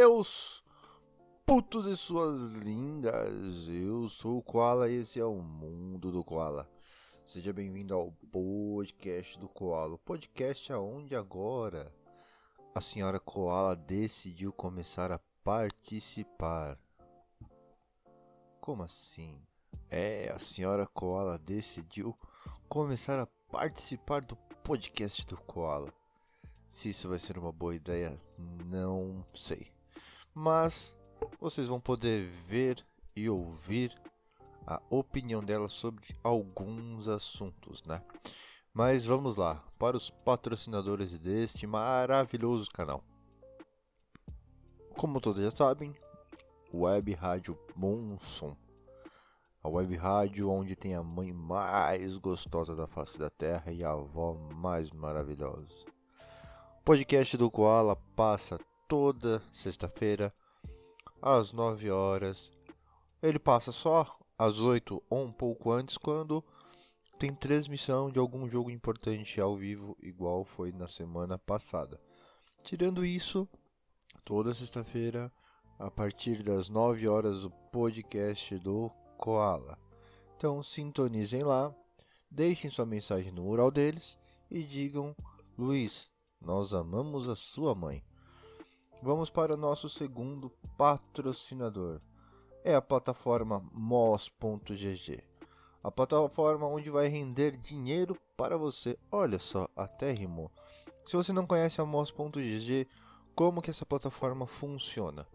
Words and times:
seus 0.00 0.64
putos 1.44 1.84
e 1.84 1.94
suas 1.94 2.48
lindas. 2.54 3.68
Eu 3.68 4.08
sou 4.08 4.38
o 4.38 4.42
Koala 4.42 4.88
e 4.88 5.02
esse 5.02 5.20
é 5.20 5.24
o 5.26 5.42
Mundo 5.42 6.10
do 6.10 6.24
Koala. 6.24 6.66
Seja 7.22 7.52
bem-vindo 7.52 7.92
ao 7.92 8.10
podcast 8.32 9.38
do 9.38 9.46
Koala. 9.46 9.96
O 9.96 9.98
podcast 9.98 10.72
aonde 10.72 11.14
agora 11.14 11.94
a 12.74 12.80
senhora 12.80 13.20
Koala 13.20 13.76
decidiu 13.76 14.54
começar 14.54 15.12
a 15.12 15.20
participar. 15.44 16.78
Como 18.58 18.82
assim? 18.82 19.38
É, 19.90 20.32
a 20.34 20.38
senhora 20.38 20.86
Koala 20.86 21.36
decidiu 21.36 22.18
começar 22.70 23.18
a 23.18 23.26
participar 23.52 24.24
do 24.24 24.34
podcast 24.64 25.26
do 25.26 25.36
Koala. 25.36 25.92
Se 26.66 26.88
isso 26.88 27.06
vai 27.06 27.18
ser 27.18 27.36
uma 27.36 27.52
boa 27.52 27.74
ideia, 27.74 28.18
não 28.64 29.22
sei. 29.34 29.78
Mas 30.34 30.94
vocês 31.40 31.68
vão 31.68 31.80
poder 31.80 32.30
ver 32.46 32.84
e 33.14 33.28
ouvir 33.28 33.94
a 34.66 34.80
opinião 34.88 35.42
dela 35.42 35.68
sobre 35.68 36.14
alguns 36.22 37.08
assuntos, 37.08 37.82
né? 37.84 38.02
Mas 38.72 39.04
vamos 39.04 39.36
lá, 39.36 39.64
para 39.78 39.96
os 39.96 40.10
patrocinadores 40.10 41.18
deste 41.18 41.66
maravilhoso 41.66 42.70
canal. 42.70 43.02
Como 44.96 45.20
todos 45.20 45.42
já 45.42 45.50
sabem, 45.50 45.94
Web 46.72 47.12
Rádio 47.14 47.58
Monson. 47.74 48.56
A 49.62 49.68
web 49.68 49.94
rádio 49.94 50.48
onde 50.48 50.74
tem 50.74 50.94
a 50.94 51.02
mãe 51.02 51.34
mais 51.34 52.16
gostosa 52.16 52.74
da 52.74 52.86
face 52.86 53.18
da 53.18 53.28
terra 53.28 53.70
e 53.70 53.84
a 53.84 53.90
avó 53.90 54.34
mais 54.54 54.90
maravilhosa. 54.90 55.84
O 56.78 56.82
podcast 56.82 57.36
do 57.36 57.50
Koala 57.50 57.94
passa 58.16 58.58
toda 58.90 59.40
sexta-feira 59.52 60.34
às 61.22 61.52
9 61.52 61.92
horas. 61.92 62.50
Ele 63.22 63.38
passa 63.38 63.70
só 63.70 64.18
às 64.36 64.58
8 64.58 65.00
ou 65.08 65.26
um 65.26 65.32
pouco 65.32 65.70
antes 65.70 65.96
quando 65.96 66.44
tem 67.16 67.32
transmissão 67.32 68.10
de 68.10 68.18
algum 68.18 68.48
jogo 68.48 68.68
importante 68.68 69.40
ao 69.40 69.56
vivo, 69.56 69.96
igual 70.02 70.44
foi 70.44 70.72
na 70.72 70.88
semana 70.88 71.38
passada. 71.38 72.00
Tirando 72.64 73.04
isso, 73.04 73.48
toda 74.24 74.52
sexta-feira, 74.52 75.32
a 75.78 75.88
partir 75.88 76.42
das 76.42 76.68
9 76.68 77.06
horas, 77.06 77.44
o 77.44 77.50
podcast 77.70 78.58
do 78.58 78.90
Koala. 79.16 79.78
Então 80.36 80.64
sintonizem 80.64 81.44
lá, 81.44 81.72
deixem 82.28 82.68
sua 82.68 82.86
mensagem 82.86 83.30
no 83.30 83.44
mural 83.44 83.70
deles 83.70 84.18
e 84.50 84.64
digam: 84.64 85.14
Luiz, 85.56 86.10
nós 86.40 86.74
amamos 86.74 87.28
a 87.28 87.36
sua 87.36 87.72
mãe. 87.72 88.02
Vamos 89.02 89.30
para 89.30 89.54
o 89.54 89.56
nosso 89.56 89.88
segundo 89.88 90.50
patrocinador. 90.76 92.02
É 92.62 92.74
a 92.74 92.82
plataforma 92.82 93.64
mos.gg. 93.72 95.24
A 95.82 95.90
plataforma 95.90 96.66
onde 96.66 96.90
vai 96.90 97.08
render 97.08 97.56
dinheiro 97.56 98.14
para 98.36 98.58
você. 98.58 98.98
Olha 99.10 99.38
só, 99.38 99.66
até 99.74 100.12
rimou. 100.12 100.50
Se 101.06 101.16
você 101.16 101.32
não 101.32 101.46
conhece 101.46 101.80
a 101.80 101.86
mos.gg, 101.86 102.86
como 103.34 103.62
que 103.62 103.70
essa 103.70 103.86
plataforma 103.86 104.46
funciona? 104.46 105.26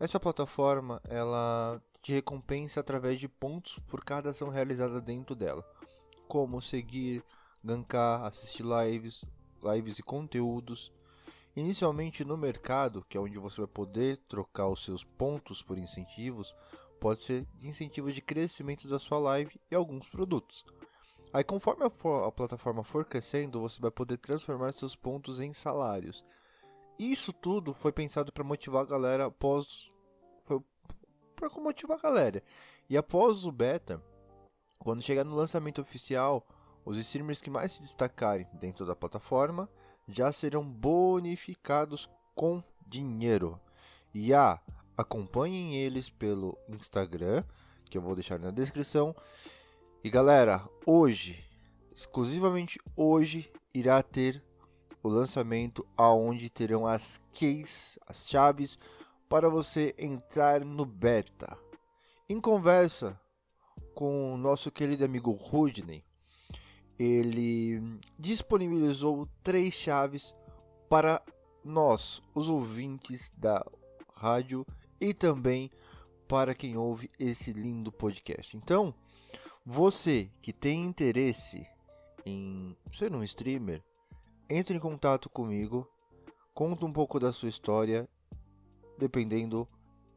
Essa 0.00 0.18
plataforma, 0.18 0.98
ela 1.06 1.82
te 2.00 2.14
recompensa 2.14 2.80
através 2.80 3.20
de 3.20 3.28
pontos 3.28 3.78
por 3.86 4.02
cada 4.02 4.30
ação 4.30 4.48
realizada 4.48 4.98
dentro 4.98 5.34
dela, 5.34 5.62
como 6.26 6.62
seguir, 6.62 7.22
gankar, 7.62 8.24
assistir 8.24 8.64
lives, 8.64 9.26
lives 9.62 9.98
e 9.98 10.02
conteúdos. 10.02 10.90
Inicialmente 11.56 12.24
no 12.24 12.36
mercado, 12.36 13.04
que 13.08 13.16
é 13.16 13.20
onde 13.20 13.38
você 13.38 13.60
vai 13.60 13.68
poder 13.68 14.16
trocar 14.28 14.68
os 14.68 14.84
seus 14.84 15.04
pontos 15.04 15.62
por 15.62 15.78
incentivos, 15.78 16.54
pode 17.00 17.22
ser 17.22 17.46
de 17.54 17.68
incentivo 17.68 18.12
de 18.12 18.20
crescimento 18.20 18.88
da 18.88 18.98
sua 18.98 19.18
live 19.18 19.60
e 19.70 19.74
alguns 19.74 20.08
produtos. 20.08 20.64
Aí 21.32 21.44
conforme 21.44 21.84
a, 21.84 22.26
a 22.26 22.32
plataforma 22.32 22.82
for 22.82 23.04
crescendo, 23.04 23.60
você 23.60 23.80
vai 23.80 23.90
poder 23.90 24.16
transformar 24.18 24.72
seus 24.72 24.96
pontos 24.96 25.40
em 25.40 25.52
salários. 25.52 26.24
Isso 26.98 27.32
tudo 27.32 27.74
foi 27.74 27.92
pensado 27.92 28.32
para 28.32 28.44
motivar 28.44 28.82
a 28.82 28.86
galera 28.86 29.26
após 29.26 29.92
para 31.36 31.48
motivar 31.60 31.98
a 31.98 32.02
galera. 32.02 32.42
E 32.88 32.96
após 32.96 33.44
o 33.44 33.52
beta, 33.52 34.02
quando 34.78 35.02
chegar 35.02 35.24
no 35.24 35.34
lançamento 35.34 35.80
oficial, 35.80 36.46
os 36.84 36.98
streamers 36.98 37.40
que 37.40 37.50
mais 37.50 37.72
se 37.72 37.82
destacarem 37.82 38.46
dentro 38.54 38.86
da 38.86 38.94
plataforma 38.94 39.68
já 40.08 40.32
serão 40.32 40.64
bonificados 40.64 42.08
com 42.34 42.62
dinheiro. 42.86 43.60
E 44.12 44.32
ah, 44.32 44.60
acompanhem 44.96 45.74
eles 45.76 46.10
pelo 46.10 46.58
Instagram, 46.68 47.44
que 47.90 47.98
eu 47.98 48.02
vou 48.02 48.14
deixar 48.14 48.38
na 48.38 48.50
descrição. 48.50 49.14
E 50.02 50.10
galera, 50.10 50.68
hoje, 50.86 51.44
exclusivamente 51.94 52.78
hoje, 52.96 53.50
irá 53.72 54.02
ter 54.02 54.42
o 55.02 55.08
lançamento 55.08 55.86
aonde 55.96 56.48
terão 56.48 56.86
as 56.86 57.20
keys, 57.32 57.98
as 58.06 58.26
chaves 58.26 58.78
para 59.28 59.50
você 59.50 59.94
entrar 59.98 60.64
no 60.64 60.86
beta. 60.86 61.58
Em 62.28 62.40
conversa 62.40 63.18
com 63.94 64.32
o 64.32 64.36
nosso 64.36 64.70
querido 64.70 65.04
amigo 65.04 65.32
Rudney, 65.32 66.04
ele 66.98 67.80
disponibilizou 68.18 69.28
três 69.42 69.74
chaves 69.74 70.34
para 70.88 71.22
nós, 71.64 72.22
os 72.34 72.48
ouvintes 72.48 73.32
da 73.36 73.64
rádio 74.14 74.66
e 75.00 75.12
também 75.12 75.70
para 76.28 76.54
quem 76.54 76.76
ouve 76.76 77.10
esse 77.18 77.52
lindo 77.52 77.90
podcast. 77.90 78.56
Então, 78.56 78.94
você 79.64 80.30
que 80.40 80.52
tem 80.52 80.84
interesse 80.84 81.66
em 82.24 82.76
ser 82.92 83.14
um 83.14 83.22
streamer, 83.22 83.82
entre 84.48 84.76
em 84.76 84.80
contato 84.80 85.28
comigo, 85.28 85.88
conta 86.52 86.84
um 86.84 86.92
pouco 86.92 87.18
da 87.18 87.32
sua 87.32 87.48
história 87.48 88.08
dependendo, 88.98 89.68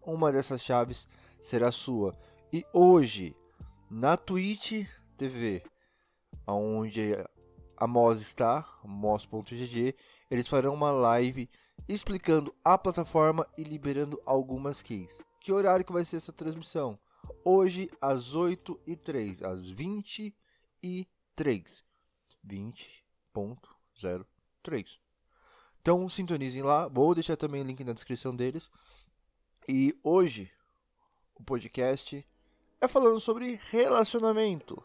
uma 0.06 0.32
dessas 0.32 0.62
chaves 0.62 1.08
será 1.42 1.72
sua. 1.72 2.14
E 2.52 2.66
hoje, 2.74 3.36
na 3.90 4.16
Twitch 4.16 4.88
TV, 5.18 5.64
onde 6.48 7.14
a 7.76 7.88
Moz 7.88 8.22
está, 8.22 8.66
moz.gg, 8.84 9.96
eles 10.32 10.48
farão 10.48 10.74
uma 10.74 10.92
live 10.92 11.50
explicando 11.88 12.56
a 12.64 12.76
plataforma 12.78 13.46
e 13.58 13.64
liberando 13.64 14.22
algumas 14.26 14.82
keys. 14.82 15.22
Que 15.40 15.52
horário 15.52 15.86
que 15.86 15.94
vai 15.94 16.04
ser 16.04 16.18
essa 16.18 16.34
transmissão? 16.34 16.98
Hoje 17.46 17.92
às 18.02 18.34
8 18.34 18.80
e 18.86 18.96
3, 18.96 19.44
às 19.44 19.70
20 19.70 20.36
e 20.84 21.08
3. 21.36 21.86
20.03. 22.46 25.00
Então 25.82 26.10
sintonizem 26.10 26.64
lá, 26.64 26.88
vou 26.88 27.14
deixar 27.14 27.38
também 27.38 27.62
o 27.62 27.66
link 27.66 27.84
na 27.84 27.94
descrição 27.94 28.36
deles. 28.36 28.72
E 29.70 29.96
hoje 30.04 30.52
o 31.36 31.44
podcast 31.44 32.28
é 32.82 32.88
falando 32.88 33.20
sobre 33.20 33.60
relacionamento. 33.70 34.84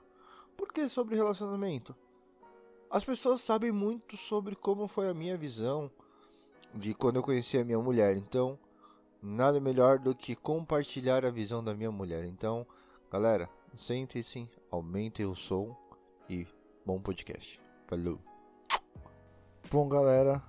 Por 0.63 0.73
que 0.73 0.89
sobre 0.89 1.17
relacionamento? 1.17 1.93
As 2.89 3.05
pessoas 3.05 3.41
sabem 3.41 3.73
muito 3.73 4.17
sobre 4.17 4.55
como 4.55 4.87
foi 4.87 5.09
a 5.09 5.13
minha 5.13 5.37
visão 5.37 5.91
de 6.73 6.95
quando 6.95 7.17
eu 7.17 7.23
conheci 7.23 7.59
a 7.59 7.65
minha 7.65 7.81
mulher. 7.81 8.17
Então, 8.17 8.57
nada 9.21 9.59
melhor 9.59 9.99
do 9.99 10.15
que 10.15 10.37
compartilhar 10.37 11.25
a 11.27 11.33
visão 11.33 11.65
da 11.65 11.75
minha 11.75 11.91
mulher. 11.91 12.25
Então, 12.25 12.65
galera, 13.11 13.51
sentem-se, 13.75 14.49
aumentem 14.71 15.27
o 15.27 15.35
som 15.35 15.77
e 16.31 16.47
bom 16.87 17.01
podcast. 17.01 17.61
Falou! 17.89 18.21
Bom, 19.69 19.89
galera, 19.89 20.41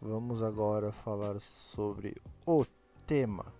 Vamos 0.00 0.42
agora 0.42 0.90
falar 0.90 1.38
sobre 1.40 2.14
o 2.46 2.64
tema. 3.06 3.52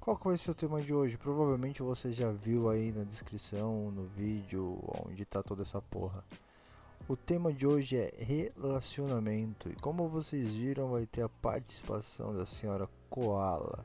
Qual 0.00 0.16
vai 0.16 0.38
ser 0.38 0.52
o 0.52 0.54
tema 0.54 0.80
de 0.80 0.94
hoje? 0.94 1.18
Provavelmente 1.18 1.82
você 1.82 2.12
já 2.12 2.32
viu 2.32 2.70
aí 2.70 2.92
na 2.92 3.04
descrição, 3.04 3.90
no 3.90 4.06
vídeo, 4.06 4.78
onde 5.04 5.24
tá 5.26 5.42
toda 5.42 5.62
essa 5.62 5.82
porra. 5.82 6.24
O 7.08 7.16
tema 7.16 7.52
de 7.52 7.66
hoje 7.66 7.96
é 7.96 8.12
relacionamento 8.16 9.68
e 9.68 9.74
como 9.74 10.08
vocês 10.08 10.54
viram 10.54 10.90
vai 10.90 11.04
ter 11.04 11.22
a 11.22 11.28
participação 11.28 12.34
da 12.34 12.46
senhora 12.46 12.88
Koala. 13.10 13.84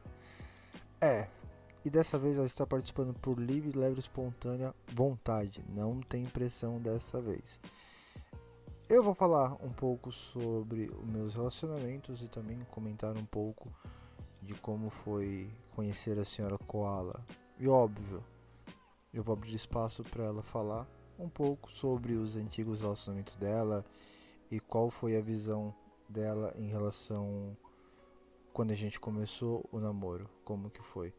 É, 1.02 1.28
e 1.84 1.90
dessa 1.90 2.18
vez 2.18 2.38
ela 2.38 2.46
está 2.46 2.66
participando 2.66 3.14
por 3.14 3.38
livre, 3.38 3.78
leve, 3.78 4.00
espontânea 4.00 4.74
vontade, 4.94 5.66
não 5.68 6.00
tem 6.00 6.26
pressão 6.26 6.80
dessa 6.80 7.20
vez. 7.20 7.60
Eu 8.88 9.04
vou 9.04 9.16
falar 9.16 9.54
um 9.62 9.72
pouco 9.72 10.12
sobre 10.12 10.92
os 10.92 11.06
meus 11.06 11.36
relacionamentos 11.36 12.22
e 12.22 12.28
também 12.28 12.60
comentar 12.70 13.18
um 13.18 13.26
pouco 13.26 13.70
de 14.46 14.54
como 14.56 14.90
foi 14.90 15.50
conhecer 15.76 16.18
a 16.20 16.26
senhora 16.26 16.58
Koala. 16.58 17.26
E 17.60 17.68
óbvio, 17.68 18.24
eu 19.14 19.24
vou 19.24 19.34
abrir 19.34 19.56
espaço 19.56 20.04
para 20.04 20.26
ela 20.26 20.44
falar 20.44 20.88
um 21.18 21.30
pouco 21.30 21.72
sobre 21.72 22.14
os 22.14 22.36
antigos 22.36 22.82
relacionamentos 22.82 23.36
dela 23.36 23.86
e 24.52 24.60
qual 24.60 24.90
foi 24.90 25.16
a 25.16 25.22
visão 25.22 25.74
dela 26.10 26.54
em 26.58 26.68
relação 26.68 27.56
quando 28.52 28.72
a 28.72 28.76
gente 28.76 29.00
começou 29.00 29.68
o 29.72 29.80
namoro, 29.80 30.30
como 30.44 30.70
que 30.70 30.82
foi. 30.82 31.14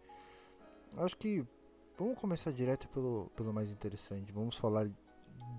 Acho 0.97 1.17
que 1.17 1.45
vamos 1.99 2.19
começar 2.19 2.53
direto 2.53 2.89
pelo, 2.89 3.31
pelo 3.35 3.53
mais 3.53 3.71
interessante. 3.71 4.33
Vamos 4.33 4.57
falar 4.57 4.89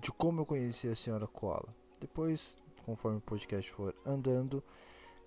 de 0.00 0.12
como 0.12 0.40
eu 0.40 0.46
conheci 0.46 0.88
a 0.88 0.96
senhora 0.96 1.26
Koala. 1.26 1.74
Depois, 2.00 2.58
conforme 2.84 3.18
o 3.18 3.20
podcast 3.20 3.70
for 3.72 3.94
andando, 4.04 4.62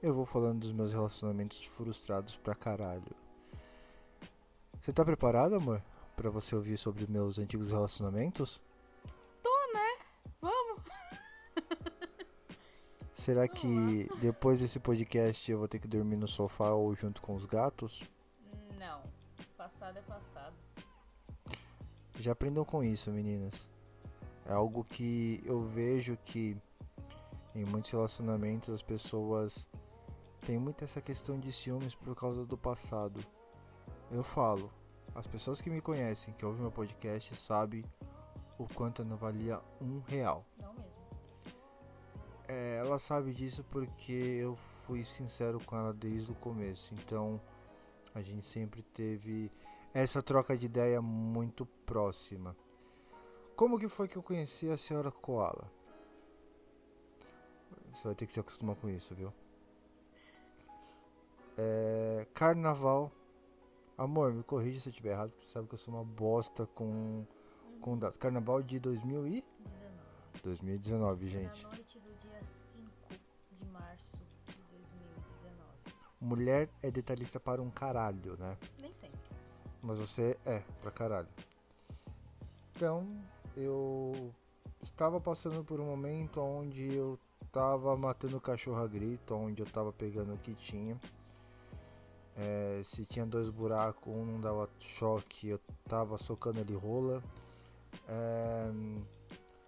eu 0.02 0.14
vou 0.14 0.26
falando 0.26 0.60
dos 0.60 0.72
meus 0.72 0.94
relacionamentos 0.94 1.64
frustrados 1.64 2.38
pra 2.38 2.56
caralho. 2.56 3.16
Você 4.80 4.94
tá 4.94 5.04
preparado, 5.04 5.56
amor? 5.56 5.84
Pra 6.16 6.30
você 6.30 6.56
ouvir 6.56 6.78
sobre 6.78 7.06
meus 7.08 7.38
antigos 7.38 7.72
relacionamentos? 7.72 8.62
Vamos! 10.42 10.84
Será 13.14 13.48
que 13.48 14.10
depois 14.22 14.60
desse 14.60 14.80
podcast 14.80 15.52
eu 15.52 15.60
vou 15.60 15.68
ter 15.68 15.80
que 15.80 15.88
dormir 15.88 16.16
no 16.16 16.28
sofá 16.28 16.72
ou 16.72 16.96
junto 16.96 17.22
com 17.22 17.36
os 17.36 17.46
gatos? 17.46 18.04
Não. 18.78 19.04
Passado 19.58 19.98
é 19.98 20.02
passado. 20.02 20.56
Já 22.18 22.32
aprendam 22.32 22.64
com 22.64 22.84
isso, 22.84 23.12
meninas. 23.12 23.68
É 24.46 24.54
algo 24.54 24.84
que 24.84 25.42
eu 25.46 25.62
vejo 25.62 26.18
que 26.24 26.58
em 27.54 27.66
muitos 27.66 27.92
relacionamentos 27.92 28.70
as 28.70 28.82
pessoas 28.82 29.68
têm 30.40 30.58
muito 30.58 30.84
essa 30.84 31.02
questão 31.02 31.40
de 31.40 31.52
ciúmes 31.52 31.96
por 31.96 32.16
causa 32.16 32.46
do 32.46 32.58
passado. 32.58 33.24
Eu 34.12 34.24
falo, 34.24 34.72
as 35.14 35.28
pessoas 35.28 35.62
que 35.62 35.70
me 35.70 35.82
conhecem, 35.82 36.34
que 36.34 36.46
ouvem 36.46 36.62
meu 36.62 36.72
podcast, 36.72 37.36
sabem 37.36 37.84
o 38.58 38.68
quanto 38.68 39.02
eu 39.02 39.06
não 39.06 39.18
valia 39.18 39.62
um 39.82 40.00
real. 40.00 40.46
Não 40.62 40.74
mesmo. 40.74 40.90
É, 42.48 42.78
ela 42.78 42.98
sabe 42.98 43.34
disso 43.34 43.64
porque 43.66 44.12
eu 44.12 44.58
fui 44.86 45.04
sincero 45.04 45.60
com 45.64 45.76
ela 45.76 45.94
desde 45.94 46.32
o 46.32 46.36
começo. 46.36 46.94
Então 46.96 47.40
a 48.14 48.22
gente 48.22 48.44
sempre 48.44 48.82
teve 48.82 49.52
essa 49.94 50.22
troca 50.22 50.58
de 50.58 50.66
ideia 50.66 51.02
muito 51.02 51.66
próxima. 51.86 52.56
Como 53.56 53.80
que 53.80 53.88
foi 53.88 54.08
que 54.08 54.18
eu 54.18 54.24
conheci 54.24 54.70
a 54.70 54.78
senhora 54.78 55.12
Koala? 55.12 55.72
Você 57.94 58.08
vai 58.08 58.16
ter 58.16 58.26
que 58.26 58.34
se 58.34 58.40
acostumar 58.40 58.76
com 58.76 58.90
isso, 58.90 59.14
viu? 59.14 59.34
É, 61.62 62.26
carnaval. 62.34 63.12
Amor, 63.98 64.34
me 64.34 64.44
corrija 64.44 64.80
se 64.80 64.88
eu 64.88 64.92
estiver 64.92 65.12
errado, 65.12 65.32
porque 65.32 65.46
você 65.46 65.52
sabe 65.52 65.68
que 65.68 65.74
eu 65.74 65.78
sou 65.78 65.94
uma 65.94 66.06
bosta 66.06 66.66
com, 66.68 67.26
com 67.82 67.98
datas. 67.98 68.16
Carnaval 68.16 68.64
de 68.64 68.80
2000 68.80 69.28
e 69.28 69.32
19. 69.32 69.46
2019, 70.42 71.28
gente. 71.28 71.64
Na 71.64 71.70
noite 71.70 72.00
do 72.00 72.14
dia 72.14 72.42
5 72.46 72.90
de 73.52 73.66
março 73.66 74.22
de 74.48 74.64
2019. 74.72 75.68
Mulher 76.22 76.70
é 76.82 76.90
detalhista 76.90 77.42
para 77.42 77.62
um 77.62 77.70
caralho, 77.70 78.38
né? 78.38 78.58
Nem 78.80 78.94
sempre. 78.94 79.20
Mas 79.82 80.00
você 80.00 80.40
é 80.46 80.60
pra 80.82 80.92
caralho. 80.92 81.28
Então, 82.74 83.06
eu 83.58 84.34
estava 84.82 85.20
passando 85.20 85.62
por 85.62 85.82
um 85.82 85.86
momento 85.86 86.40
onde 86.40 86.96
eu 86.96 87.20
tava 87.52 87.98
matando 87.98 88.40
cachorro 88.40 88.82
a 88.82 88.88
grito, 88.88 89.36
onde 89.36 89.62
eu 89.62 89.66
tava 89.66 89.92
pegando 89.92 90.34
o 90.34 90.38
que 90.38 90.56
tinha. 90.56 90.98
É, 92.42 92.82
se 92.86 93.06
tinha 93.06 93.26
dois 93.26 93.50
buracos, 93.50 94.14
um 94.14 94.24
não 94.24 94.40
dava 94.40 94.70
choque, 94.80 95.50
eu 95.50 95.60
tava 95.84 96.18
socando 96.18 96.62
ele 96.62 96.74
rola. 96.74 97.22
É, 98.08 98.72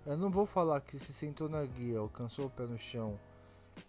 eu 0.06 0.18
não 0.18 0.32
vou 0.32 0.46
falar 0.46 0.80
que 0.80 0.98
se 0.98 1.12
sentou 1.12 1.50
na 1.50 1.66
guia, 1.66 2.00
alcançou 2.00 2.46
o 2.46 2.50
pé 2.50 2.66
no 2.66 2.78
chão. 2.78 3.20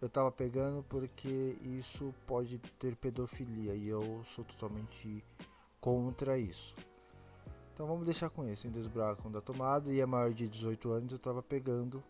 Eu 0.01 0.09
tava 0.09 0.33
pegando 0.33 0.83
porque 0.89 1.57
isso 1.63 2.13
pode 2.27 2.59
ter 2.59 2.97
pedofilia 2.97 3.75
e 3.77 3.87
eu 3.87 4.25
sou 4.25 4.45
totalmente 4.45 5.25
contra 5.81 6.37
isso. 6.37 6.75
Então 7.73 7.87
vamos 7.87 8.07
deixar 8.07 8.31
com 8.31 8.45
isso, 8.49 8.67
em 8.67 8.71
desbracam 8.71 9.31
da 9.31 9.41
tomada 9.41 9.93
e 9.93 10.01
é 10.01 10.07
maior 10.07 10.33
de 10.33 10.49
18 10.49 10.91
anos 10.91 11.13
eu 11.13 11.21
tava 11.21 11.41
pegando. 11.41 12.03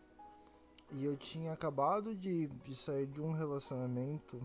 E 0.92 1.04
eu 1.04 1.18
tinha 1.18 1.52
acabado 1.52 2.14
de, 2.14 2.46
de 2.46 2.74
sair 2.74 3.06
de 3.06 3.20
um 3.20 3.32
relacionamento 3.32 4.40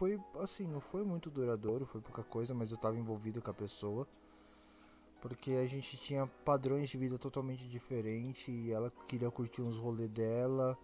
foi 0.00 0.18
assim, 0.38 0.66
não 0.66 0.80
foi 0.80 1.04
muito 1.04 1.28
duradouro, 1.28 1.84
foi 1.84 2.00
pouca 2.00 2.22
coisa, 2.22 2.54
mas 2.54 2.70
eu 2.70 2.78
tava 2.78 2.96
envolvido 2.96 3.42
com 3.42 3.50
a 3.50 3.54
pessoa. 3.54 4.08
Porque 5.20 5.50
a 5.52 5.66
gente 5.66 5.98
tinha 5.98 6.26
padrões 6.42 6.88
de 6.88 6.96
vida 6.96 7.18
totalmente 7.18 7.68
diferentes 7.68 8.48
e 8.48 8.72
ela 8.72 8.90
queria 9.06 9.30
curtir 9.30 9.60
uns 9.60 9.76
rolês 9.76 10.08
dela. 10.08 10.74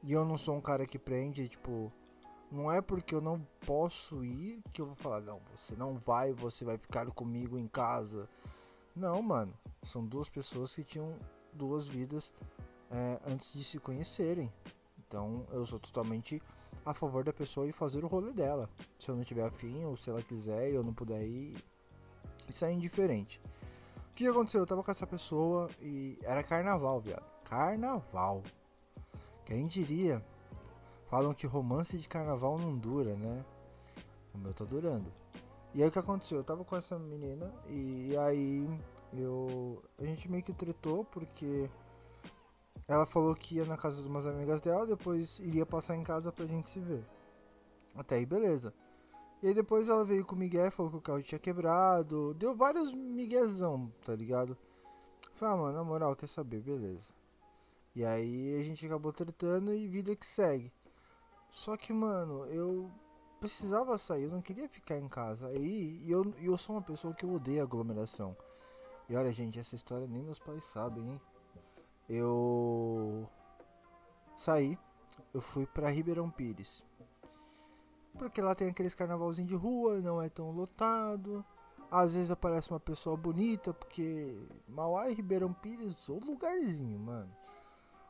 E 0.00 0.12
eu 0.12 0.24
não 0.24 0.38
sou 0.38 0.54
um 0.54 0.60
cara 0.60 0.86
que 0.86 0.96
prende, 0.96 1.48
tipo, 1.48 1.92
não 2.48 2.70
é 2.70 2.80
porque 2.80 3.16
eu 3.16 3.20
não 3.20 3.44
posso 3.66 4.24
ir 4.24 4.62
que 4.72 4.80
eu 4.80 4.86
vou 4.86 4.94
falar, 4.94 5.20
não, 5.22 5.40
você 5.52 5.74
não 5.74 5.98
vai, 5.98 6.32
você 6.32 6.64
vai 6.64 6.78
ficar 6.78 7.10
comigo 7.10 7.58
em 7.58 7.66
casa. 7.66 8.28
Não, 8.94 9.20
mano. 9.22 9.52
São 9.82 10.06
duas 10.06 10.28
pessoas 10.28 10.72
que 10.72 10.84
tinham 10.84 11.18
duas 11.52 11.88
vidas 11.88 12.32
é, 12.92 13.18
antes 13.26 13.52
de 13.54 13.64
se 13.64 13.80
conhecerem. 13.80 14.52
Então 15.00 15.44
eu 15.50 15.66
sou 15.66 15.80
totalmente 15.80 16.40
a 16.86 16.94
favor 16.94 17.24
da 17.24 17.32
pessoa 17.32 17.66
ir 17.66 17.72
fazer 17.72 18.04
o 18.04 18.06
rolê 18.06 18.32
dela. 18.32 18.70
Se 18.98 19.08
eu 19.08 19.16
não 19.16 19.24
tiver 19.24 19.44
afim, 19.44 19.84
ou 19.84 19.96
se 19.96 20.08
ela 20.08 20.22
quiser 20.22 20.70
e 20.70 20.74
eu 20.74 20.84
não 20.84 20.94
puder 20.94 21.22
ir, 21.22 21.62
isso 22.48 22.64
é 22.64 22.72
indiferente. 22.72 23.40
O 24.10 24.14
que 24.14 24.26
aconteceu? 24.26 24.60
Eu 24.60 24.66
tava 24.66 24.82
com 24.82 24.90
essa 24.90 25.06
pessoa 25.06 25.68
e 25.80 26.16
era 26.22 26.42
carnaval, 26.42 27.00
viado. 27.00 27.24
Carnaval. 27.44 28.42
Quem 29.44 29.66
diria? 29.66 30.24
Falam 31.10 31.34
que 31.34 31.46
romance 31.46 31.98
de 31.98 32.08
carnaval 32.08 32.58
não 32.58 32.76
dura, 32.76 33.14
né? 33.14 33.44
O 34.32 34.38
meu 34.38 34.54
tá 34.54 34.64
durando. 34.64 35.12
E 35.74 35.82
aí 35.82 35.88
o 35.88 35.92
que 35.92 35.98
aconteceu? 35.98 36.38
Eu 36.38 36.44
tava 36.44 36.64
com 36.64 36.76
essa 36.76 36.98
menina 36.98 37.52
e 37.68 38.16
aí 38.16 38.66
eu. 39.12 39.82
A 39.98 40.04
gente 40.04 40.30
meio 40.30 40.42
que 40.42 40.52
tretou 40.52 41.04
porque 41.04 41.68
ela 42.88 43.04
falou 43.04 43.34
que 43.34 43.56
ia 43.56 43.64
na 43.64 43.76
casa 43.76 44.00
de 44.00 44.08
umas 44.08 44.26
amigas 44.26 44.60
dela, 44.60 44.86
depois 44.86 45.38
iria 45.40 45.66
passar 45.66 45.96
em 45.96 46.04
casa 46.04 46.30
pra 46.30 46.46
gente 46.46 46.68
se 46.70 46.80
ver. 46.80 47.04
Até 47.94 48.16
aí, 48.16 48.26
beleza. 48.26 48.72
E 49.42 49.48
aí 49.48 49.54
depois 49.54 49.88
ela 49.88 50.04
veio 50.04 50.24
com 50.24 50.34
o 50.34 50.38
Miguel, 50.38 50.70
falou 50.70 50.92
que 50.92 50.98
o 50.98 51.00
carro 51.00 51.22
tinha 51.22 51.38
quebrado, 51.38 52.34
deu 52.34 52.54
vários 52.54 52.94
miguezão, 52.94 53.92
tá 54.04 54.14
ligado? 54.14 54.56
Falei, 55.34 55.54
ah, 55.54 55.56
mano, 55.58 55.76
na 55.76 55.84
moral, 55.84 56.16
quer 56.16 56.28
saber, 56.28 56.60
beleza. 56.60 57.14
E 57.94 58.04
aí 58.04 58.56
a 58.58 58.62
gente 58.62 58.86
acabou 58.86 59.12
tretando 59.12 59.74
e 59.74 59.88
vida 59.88 60.14
que 60.14 60.26
segue. 60.26 60.72
Só 61.50 61.76
que, 61.76 61.92
mano, 61.92 62.46
eu 62.46 62.90
precisava 63.40 63.98
sair, 63.98 64.24
eu 64.24 64.30
não 64.30 64.42
queria 64.42 64.68
ficar 64.68 64.98
em 64.98 65.08
casa. 65.08 65.48
Aí, 65.48 66.00
e 66.04 66.10
eu, 66.10 66.32
eu 66.40 66.56
sou 66.56 66.76
uma 66.76 66.82
pessoa 66.82 67.14
que 67.14 67.24
eu 67.24 67.32
odeio 67.32 67.62
aglomeração. 67.62 68.36
E 69.08 69.16
olha, 69.16 69.32
gente, 69.32 69.58
essa 69.58 69.74
história 69.74 70.06
nem 70.06 70.22
meus 70.22 70.38
pais 70.38 70.64
sabem, 70.64 71.10
hein? 71.10 71.20
Eu 72.08 73.28
saí, 74.36 74.78
eu 75.34 75.40
fui 75.40 75.66
pra 75.66 75.90
Ribeirão 75.90 76.30
Pires. 76.30 76.84
Porque 78.18 78.40
lá 78.40 78.54
tem 78.54 78.68
aqueles 78.68 78.94
carnavalzinho 78.94 79.48
de 79.48 79.54
rua, 79.54 80.00
não 80.00 80.22
é 80.22 80.28
tão 80.28 80.50
lotado. 80.50 81.44
Às 81.90 82.14
vezes 82.14 82.30
aparece 82.30 82.70
uma 82.70 82.80
pessoa 82.80 83.16
bonita, 83.16 83.72
porque 83.72 84.36
Mauá 84.68 85.10
e 85.10 85.14
Ribeirão 85.14 85.52
Pires, 85.52 86.08
o 86.08 86.18
lugarzinho, 86.18 86.98
mano. 86.98 87.30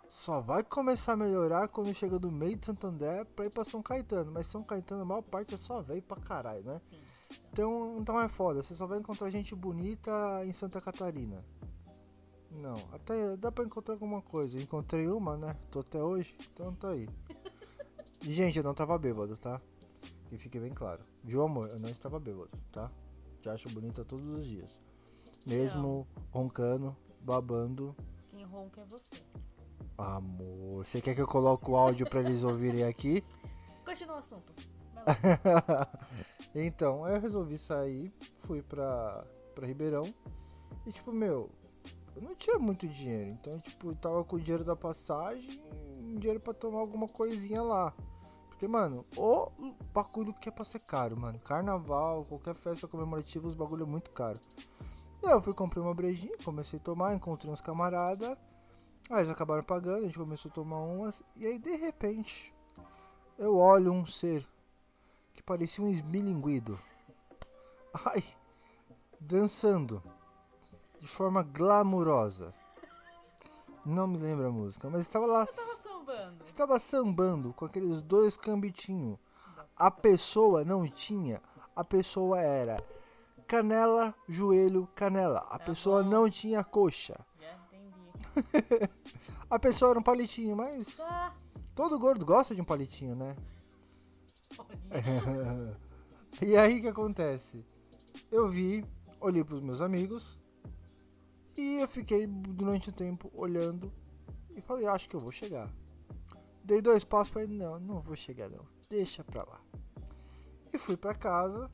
Só 0.08 0.40
vai 0.40 0.62
começar 0.62 1.12
a 1.12 1.16
melhorar 1.16 1.68
quando 1.68 1.92
chega 1.92 2.18
do 2.18 2.30
meio 2.30 2.56
de 2.56 2.66
Santo 2.66 2.86
André 2.86 3.24
pra 3.24 3.46
ir 3.46 3.50
pra 3.50 3.64
São 3.64 3.82
Caetano. 3.82 4.30
Mas 4.30 4.46
São 4.46 4.62
Caetano, 4.62 5.02
a 5.02 5.04
maior 5.04 5.22
parte 5.22 5.54
é 5.54 5.58
só 5.58 5.82
velho 5.82 6.02
pra 6.02 6.20
caralho, 6.20 6.62
né? 6.62 6.80
Sim. 6.90 7.02
Então, 7.52 7.98
então 7.98 8.20
é 8.20 8.28
foda, 8.28 8.62
você 8.62 8.74
só 8.74 8.86
vai 8.86 8.98
encontrar 8.98 9.30
gente 9.30 9.54
bonita 9.54 10.10
em 10.44 10.52
Santa 10.52 10.80
Catarina. 10.80 11.44
Não, 12.56 12.76
até 12.92 13.36
dá 13.36 13.52
pra 13.52 13.64
encontrar 13.64 13.94
alguma 13.94 14.22
coisa. 14.22 14.60
Encontrei 14.60 15.06
uma, 15.08 15.36
né? 15.36 15.56
Tô 15.70 15.80
até 15.80 16.02
hoje, 16.02 16.36
então 16.52 16.74
tá 16.74 16.90
aí. 16.90 17.08
E, 18.22 18.32
gente, 18.32 18.58
eu 18.58 18.64
não 18.64 18.74
tava 18.74 18.98
bêbado, 18.98 19.36
tá? 19.36 19.60
Que 20.28 20.36
fique 20.38 20.58
bem 20.58 20.72
claro. 20.72 21.04
Viu, 21.22 21.42
amor? 21.42 21.68
Eu 21.68 21.78
não 21.78 21.88
estava 21.88 22.18
bêbado, 22.18 22.50
tá? 22.72 22.90
Te 23.40 23.48
acho 23.48 23.68
bonita 23.68 24.04
todos 24.04 24.26
os 24.28 24.46
dias. 24.46 24.80
Mesmo 25.46 26.06
roncando, 26.30 26.96
babando. 27.20 27.94
Quem 28.30 28.44
ronca 28.44 28.80
é 28.80 28.84
você. 28.84 29.22
Amor, 29.96 30.84
você 30.84 31.00
quer 31.00 31.14
que 31.14 31.20
eu 31.20 31.26
coloque 31.26 31.70
o 31.70 31.76
áudio 31.76 32.08
pra 32.08 32.20
eles 32.20 32.42
ouvirem 32.42 32.84
aqui? 32.84 33.22
Continua 33.84 34.16
o 34.16 34.18
assunto. 34.18 34.52
Então, 36.58 37.06
eu 37.06 37.20
resolvi 37.20 37.58
sair, 37.58 38.10
fui 38.44 38.62
pra, 38.62 39.26
pra 39.54 39.66
Ribeirão. 39.66 40.04
E 40.86 40.90
tipo, 40.90 41.12
meu, 41.12 41.50
eu 42.16 42.22
não 42.22 42.34
tinha 42.34 42.58
muito 42.58 42.88
dinheiro. 42.88 43.30
Então, 43.30 43.60
tipo, 43.60 43.90
eu 43.90 43.94
tava 43.94 44.24
com 44.24 44.36
o 44.36 44.40
dinheiro 44.40 44.64
da 44.64 44.74
passagem 44.74 45.60
dinheiro 46.16 46.40
pra 46.40 46.54
tomar 46.54 46.80
alguma 46.80 47.06
coisinha 47.06 47.62
lá. 47.62 47.92
Porque, 48.48 48.66
mano, 48.66 49.04
o 49.16 49.74
bagulho 49.92 50.32
que 50.32 50.48
é 50.48 50.52
pra 50.52 50.64
ser 50.64 50.80
caro, 50.80 51.16
mano. 51.16 51.38
Carnaval, 51.40 52.24
qualquer 52.24 52.54
festa 52.54 52.88
comemorativa, 52.88 53.46
os 53.46 53.54
bagulho 53.54 53.82
é 53.82 53.86
muito 53.86 54.10
caro. 54.10 54.40
E 55.22 55.26
aí 55.26 55.32
eu 55.32 55.42
fui 55.42 55.52
comprei 55.52 55.82
uma 55.82 55.94
brejinha, 55.94 56.36
comecei 56.42 56.78
a 56.78 56.82
tomar, 56.82 57.14
encontrei 57.14 57.52
uns 57.52 57.60
camaradas. 57.60 58.36
Aí 59.10 59.18
eles 59.18 59.30
acabaram 59.30 59.62
pagando, 59.62 59.98
a 59.98 60.06
gente 60.06 60.18
começou 60.18 60.50
a 60.50 60.54
tomar 60.54 60.80
umas. 60.80 61.22
E 61.36 61.46
aí, 61.46 61.58
de 61.58 61.76
repente, 61.76 62.52
eu 63.38 63.56
olho 63.56 63.92
um 63.92 64.06
ser 64.06 64.46
que 65.34 65.42
parecia 65.42 65.84
um 65.84 65.88
esmilinguido. 65.88 66.78
Ai, 68.06 68.24
dançando 69.20 70.02
de 71.00 71.06
forma 71.06 71.42
glamurosa. 71.42 72.52
Não 73.84 74.06
me 74.06 74.18
lembro 74.18 74.46
a 74.46 74.50
música, 74.50 74.90
mas 74.90 75.02
estava 75.02 75.26
lá. 75.26 75.46
Tava 75.46 75.76
sambando. 75.76 76.44
Estava 76.44 76.80
sambando 76.80 77.52
com 77.52 77.64
aqueles 77.64 78.02
dois 78.02 78.36
cambitinhos. 78.36 79.18
A 79.76 79.90
pessoa 79.90 80.64
não 80.64 80.88
tinha, 80.88 81.40
a 81.74 81.84
pessoa 81.84 82.40
era 82.40 82.82
canela, 83.46 84.14
joelho, 84.28 84.88
canela. 84.94 85.40
A 85.50 85.58
Tá 85.58 85.64
pessoa 85.66 86.02
bom. 86.02 86.08
não 86.10 86.28
tinha 86.30 86.64
coxa. 86.64 87.14
Já 87.38 87.54
entendi. 87.54 88.90
A 89.48 89.60
pessoa 89.60 89.90
era 89.92 90.00
um 90.00 90.02
palitinho, 90.02 90.56
mas 90.56 90.98
Ah, 90.98 91.32
todo 91.72 91.96
gordo 92.00 92.26
gosta 92.26 92.52
de 92.52 92.60
um 92.60 92.64
palitinho, 92.64 93.14
né? 93.14 93.36
e 96.42 96.56
aí 96.56 96.78
o 96.78 96.82
que 96.82 96.88
acontece? 96.88 97.64
Eu 98.32 98.48
vi, 98.48 98.84
olhei 99.20 99.44
pros 99.44 99.60
meus 99.60 99.80
amigos 99.80 100.36
e 101.56 101.80
eu 101.80 101.88
fiquei 101.88 102.26
durante 102.26 102.90
o 102.90 102.92
tempo 102.92 103.30
olhando 103.34 103.92
e 104.54 104.60
falei, 104.60 104.86
acho 104.86 105.08
que 105.08 105.16
eu 105.16 105.20
vou 105.20 105.32
chegar. 105.32 105.72
Dei 106.62 106.82
dois 106.82 107.04
passos 107.04 107.30
e 107.30 107.32
falei, 107.32 107.48
não, 107.48 107.78
não 107.78 108.00
vou 108.00 108.16
chegar 108.16 108.48
não, 108.50 108.66
deixa 108.88 109.24
pra 109.24 109.44
lá. 109.44 109.60
E 110.72 110.78
fui 110.78 110.96
pra 110.96 111.14
casa, 111.14 111.70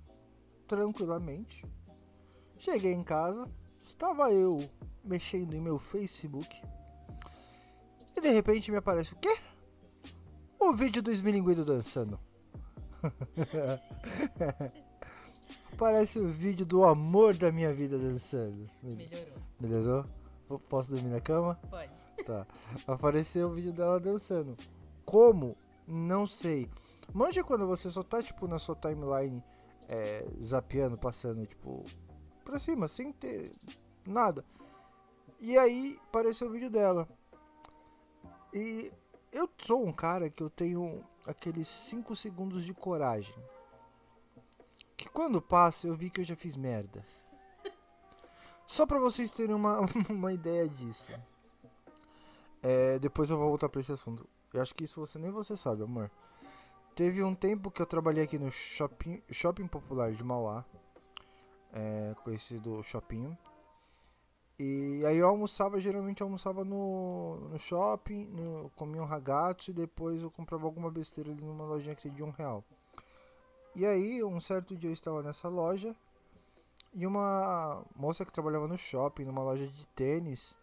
tranquilamente. 0.66 1.64
Cheguei 2.58 2.92
em 2.92 3.02
casa, 3.02 3.50
estava 3.80 4.32
eu 4.32 4.70
mexendo 5.04 5.54
em 5.54 5.60
meu 5.60 5.78
Facebook 5.78 6.62
e 8.16 8.20
de 8.20 8.30
repente 8.30 8.70
me 8.70 8.76
aparece 8.76 9.14
o 9.14 9.16
quê? 9.16 9.36
O 10.60 10.72
vídeo 10.74 11.02
do 11.02 11.10
Esmilinguido 11.10 11.64
dançando. 11.64 12.20
Parece 15.82 16.20
o 16.20 16.28
vídeo 16.28 16.64
do 16.64 16.84
amor 16.84 17.36
da 17.36 17.50
minha 17.50 17.74
vida 17.74 17.98
dançando. 17.98 18.70
Melhorou. 18.80 19.34
Melhorou? 19.58 20.06
Posso 20.68 20.92
dormir 20.92 21.08
na 21.08 21.20
cama? 21.20 21.58
Pode. 21.68 21.90
Tá. 22.24 22.46
Apareceu 22.86 23.48
o 23.48 23.52
vídeo 23.52 23.72
dela 23.72 23.98
dançando. 23.98 24.56
Como? 25.04 25.56
Não 25.84 26.24
sei. 26.24 26.70
Manja 27.12 27.42
quando 27.42 27.66
você 27.66 27.90
só 27.90 28.04
tá, 28.04 28.22
tipo, 28.22 28.46
na 28.46 28.60
sua 28.60 28.76
timeline 28.76 29.42
é, 29.88 30.24
zapeando, 30.40 30.96
passando, 30.96 31.44
tipo, 31.44 31.84
pra 32.44 32.60
cima, 32.60 32.86
sem 32.86 33.10
ter 33.10 33.50
nada. 34.06 34.44
E 35.40 35.58
aí 35.58 35.98
apareceu 36.06 36.46
o 36.46 36.52
vídeo 36.52 36.70
dela. 36.70 37.08
E 38.54 38.92
eu 39.32 39.50
sou 39.58 39.84
um 39.84 39.92
cara 39.92 40.30
que 40.30 40.44
eu 40.44 40.48
tenho 40.48 41.02
aqueles 41.26 41.66
5 41.66 42.14
segundos 42.14 42.64
de 42.64 42.72
coragem. 42.72 43.34
Que 45.02 45.08
quando 45.08 45.42
passa 45.42 45.88
eu 45.88 45.96
vi 45.96 46.10
que 46.10 46.20
eu 46.20 46.24
já 46.24 46.36
fiz 46.36 46.56
merda. 46.56 47.04
Só 48.64 48.86
pra 48.86 49.00
vocês 49.00 49.32
terem 49.32 49.52
uma, 49.52 49.80
uma 50.08 50.32
ideia 50.32 50.68
disso. 50.68 51.12
É, 52.62 53.00
depois 53.00 53.28
eu 53.28 53.36
vou 53.36 53.48
voltar 53.48 53.68
pra 53.68 53.80
esse 53.80 53.90
assunto. 53.90 54.24
Eu 54.54 54.62
acho 54.62 54.72
que 54.72 54.84
isso 54.84 55.04
você 55.04 55.18
nem 55.18 55.32
você 55.32 55.56
sabe, 55.56 55.82
amor. 55.82 56.08
Teve 56.94 57.20
um 57.20 57.34
tempo 57.34 57.68
que 57.68 57.82
eu 57.82 57.86
trabalhei 57.86 58.22
aqui 58.22 58.38
no 58.38 58.52
shopping, 58.52 59.20
shopping 59.28 59.66
popular 59.66 60.12
de 60.12 60.22
Mauá. 60.22 60.64
É, 61.72 62.14
conhecido 62.22 62.80
shopping. 62.84 63.36
E 64.56 65.04
aí 65.04 65.16
eu 65.16 65.26
almoçava, 65.26 65.80
geralmente 65.80 66.20
eu 66.20 66.28
almoçava 66.28 66.64
no, 66.64 67.48
no 67.50 67.58
shopping, 67.58 68.26
no, 68.26 68.70
comia 68.76 69.02
um 69.02 69.06
ragazzo 69.06 69.72
e 69.72 69.74
depois 69.74 70.22
eu 70.22 70.30
comprava 70.30 70.64
alguma 70.64 70.92
besteira 70.92 71.32
ali 71.32 71.42
numa 71.42 71.64
lojinha 71.64 71.96
que 71.96 72.02
tinha 72.02 72.14
de 72.14 72.22
um 72.22 72.30
real. 72.30 72.64
E 73.74 73.86
aí, 73.86 74.22
um 74.22 74.40
certo 74.40 74.76
dia 74.76 74.90
eu 74.90 74.94
estava 74.94 75.22
nessa 75.22 75.48
loja 75.48 75.96
e 76.92 77.06
uma 77.06 77.82
moça 77.96 78.24
que 78.24 78.32
trabalhava 78.32 78.68
no 78.68 78.76
shopping, 78.76 79.24
numa 79.24 79.42
loja 79.42 79.66
de 79.66 79.86
tênis, 79.88 80.54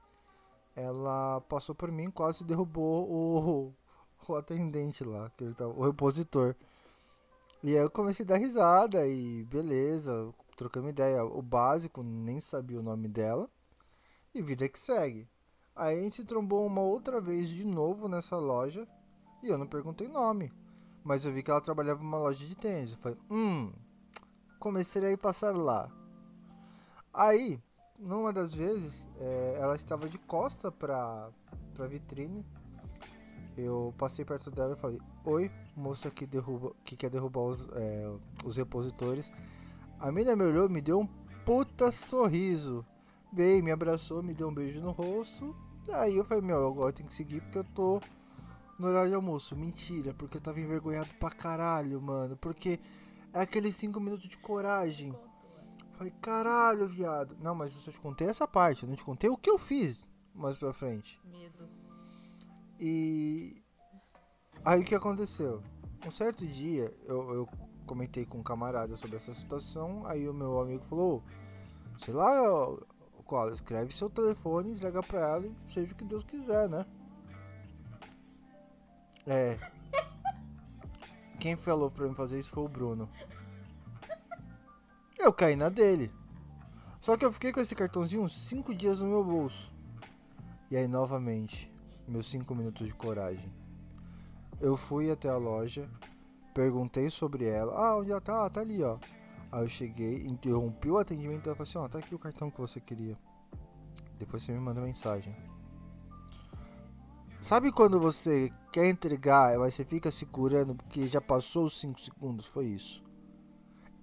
ela 0.76 1.42
passou 1.42 1.74
por 1.74 1.92
mim 1.92 2.12
quase 2.12 2.44
derrubou 2.44 3.10
o, 3.10 3.74
o 4.32 4.36
atendente 4.36 5.04
lá, 5.04 5.32
que 5.36 5.44
ele 5.44 5.56
tava, 5.56 5.74
o 5.74 5.84
repositor. 5.84 6.56
E 7.64 7.70
aí 7.70 7.84
eu 7.84 7.90
comecei 7.90 8.24
a 8.24 8.28
dar 8.28 8.38
risada 8.38 9.08
e 9.08 9.44
beleza, 9.46 10.32
trocamos 10.56 10.92
ideia. 10.92 11.24
O 11.26 11.42
básico, 11.42 12.04
nem 12.04 12.40
sabia 12.40 12.80
o 12.80 12.84
nome 12.84 13.08
dela. 13.08 13.50
E 14.36 14.42
vida 14.42 14.70
que 14.70 14.78
segue. 14.78 15.28
Aí 15.76 16.00
a 16.00 16.04
gente 16.04 16.18
se 16.18 16.26
trombou 16.26 16.66
uma 16.66 16.82
outra 16.82 17.20
vez 17.20 17.50
de 17.50 17.66
novo 17.66 18.08
nessa 18.08 18.38
loja 18.38 18.88
e 19.42 19.48
eu 19.48 19.58
não 19.58 19.66
perguntei 19.66 20.08
nome. 20.08 20.54
Mas 21.04 21.26
eu 21.26 21.32
vi 21.32 21.42
que 21.42 21.50
ela 21.50 21.62
trabalhava 21.62 22.04
numa 22.04 22.18
loja 22.18 22.46
de 22.46 22.56
tênis. 22.56 22.92
Eu 22.92 22.98
falei, 22.98 23.18
hum, 23.30 23.72
comecei 24.60 25.14
a 25.14 25.18
passar 25.18 25.58
lá. 25.58 25.90
Aí, 27.14 27.60
numa 27.98 28.32
das 28.32 28.54
vezes, 28.54 29.08
eh, 29.18 29.58
ela 29.60 29.76
estava 29.76 30.08
de 30.08 30.18
costa 30.18 30.72
pra, 30.72 31.30
pra 31.74 31.88
vitrine. 31.88 32.46
Eu 33.58 33.94
passei 33.98 34.24
perto 34.24 34.52
dela 34.52 34.74
e 34.74 34.80
falei, 34.80 35.00
oi, 35.26 35.52
moça 35.76 36.10
que, 36.10 36.26
derruba, 36.26 36.74
que 36.86 36.96
quer 36.96 37.10
derrubar 37.10 37.42
os, 37.42 37.68
eh, 37.74 38.18
os 38.46 38.56
repositores. 38.56 39.32
A 40.00 40.12
menina 40.12 40.36
me 40.36 40.44
olhou, 40.44 40.70
me 40.70 40.82
deu 40.82 41.00
um 41.00 41.08
puta 41.46 41.92
sorriso. 41.92 42.86
Veio, 43.34 43.64
me 43.64 43.72
abraçou, 43.72 44.24
me 44.24 44.34
deu 44.34 44.48
um 44.48 44.54
beijo 44.54 44.80
no 44.80 44.92
rosto. 44.92 45.56
Aí 45.92 46.16
eu 46.18 46.24
falei, 46.24 46.44
meu, 46.44 46.68
agora 46.68 46.94
tem 46.94 47.06
que 47.06 47.14
seguir 47.14 47.42
porque 47.42 47.60
eu 47.60 47.64
tô 47.64 48.02
no 48.80 48.88
horário 48.88 49.10
de 49.10 49.16
almoço. 49.16 49.56
Mentira, 49.56 50.14
porque 50.14 50.38
eu 50.38 50.42
tava 50.42 50.60
envergonhado 50.60 51.10
pra 51.20 51.30
caralho, 51.30 52.02
mano. 52.02 52.38
Porque 52.38 52.80
é 53.34 53.42
aqueles 53.42 53.76
5 53.76 54.00
minutos 54.00 54.28
de 54.28 54.38
coragem. 54.38 55.14
Falei, 55.94 56.14
caralho, 56.22 56.88
viado. 56.88 57.36
Não, 57.42 57.54
mas 57.54 57.76
eu 57.76 57.82
só 57.82 57.92
te 57.92 58.00
contei 58.00 58.28
essa 58.28 58.48
parte, 58.48 58.84
eu 58.84 58.90
não 58.90 58.96
te 58.96 59.04
contei 59.04 59.30
o 59.30 59.38
que 59.38 59.50
eu 59.50 59.58
fiz 59.58 60.08
mais 60.34 60.58
pra 60.58 60.72
frente. 60.72 61.20
Medo. 61.26 61.68
E 62.80 63.62
aí 64.64 64.82
o 64.82 64.86
que 64.86 64.96
aconteceu? 64.96 65.62
Um 66.06 66.10
certo 66.10 66.48
dia 66.48 66.96
eu, 67.04 67.34
eu 67.34 67.50
comentei 67.86 68.26
com 68.26 68.38
um 68.38 68.44
camarada 68.44 68.96
sobre 68.96 69.18
essa 69.18 69.34
situação, 69.34 70.06
aí 70.06 70.30
o 70.30 70.34
meu 70.34 70.62
amigo 70.62 70.86
falou, 70.86 71.22
sei 71.98 72.14
lá, 72.14 72.32
qual, 73.26 73.52
escreve 73.52 73.94
seu 73.94 74.10
telefone, 74.10 74.72
entrega 74.72 75.04
pra 75.04 75.20
ela 75.20 75.46
e 75.46 75.54
seja 75.74 75.92
o 75.92 75.96
que 75.96 76.06
Deus 76.06 76.24
quiser, 76.24 76.70
né? 76.70 76.86
É. 79.30 79.60
Quem 81.40 81.56
falou 81.56 81.92
pra 81.92 82.08
mim 82.08 82.16
fazer 82.16 82.40
isso 82.40 82.50
foi 82.50 82.64
o 82.64 82.68
Bruno. 82.68 83.08
Eu 85.20 85.32
caí 85.32 85.56
na 85.56 85.70
dele. 85.70 86.12
Só 87.00 87.16
que 87.16 87.24
eu 87.24 87.32
fiquei 87.32 87.52
com 87.52 87.60
esse 87.60 87.76
cartãozinho 87.76 88.24
uns 88.24 88.48
5 88.48 88.74
dias 88.74 89.02
no 89.02 89.08
meu 89.08 89.24
bolso. 89.24 89.72
E 90.72 90.76
aí 90.76 90.88
novamente, 90.88 91.72
meus 92.08 92.26
5 92.26 92.56
minutos 92.56 92.88
de 92.88 92.94
coragem. 92.94 93.54
Eu 94.60 94.76
fui 94.76 95.12
até 95.12 95.30
a 95.30 95.38
loja, 95.38 95.88
perguntei 96.54 97.12
sobre 97.12 97.46
ela. 97.46 97.72
Ah, 97.74 97.98
onde 97.98 98.12
ela 98.12 98.20
tá? 98.20 98.46
Ah, 98.46 98.50
tá 98.50 98.62
ali, 98.62 98.84
ó. 98.84 98.98
Aí 99.52 99.64
eu 99.64 99.70
cheguei, 99.70 100.26
interrompi 100.26 100.90
o 100.90 100.98
atendimento 100.98 101.46
e 101.46 101.50
ela 101.50 101.56
falou 101.56 101.70
assim, 101.70 101.78
ó, 101.78 101.88
tá 101.88 102.00
aqui 102.00 102.16
o 102.16 102.20
cartão 102.20 102.50
que 102.50 102.60
você 102.60 102.82
queria. 102.82 103.18
Depois 104.18 104.42
você 104.42 104.52
me 104.52 104.60
manda 104.60 104.82
mensagem. 104.82 105.36
Sabe 107.42 107.72
quando 107.72 108.00
você 108.00 108.52
quer 108.72 108.88
entregar, 108.90 109.58
mas 109.58 109.74
você 109.74 109.86
fica 109.86 110.12
segurando 110.12 110.76
porque 110.76 111.08
já 111.08 111.22
passou 111.22 111.66
os 111.66 111.80
5 111.80 112.00
segundos? 112.00 112.46
Foi 112.46 112.66
isso. 112.66 113.02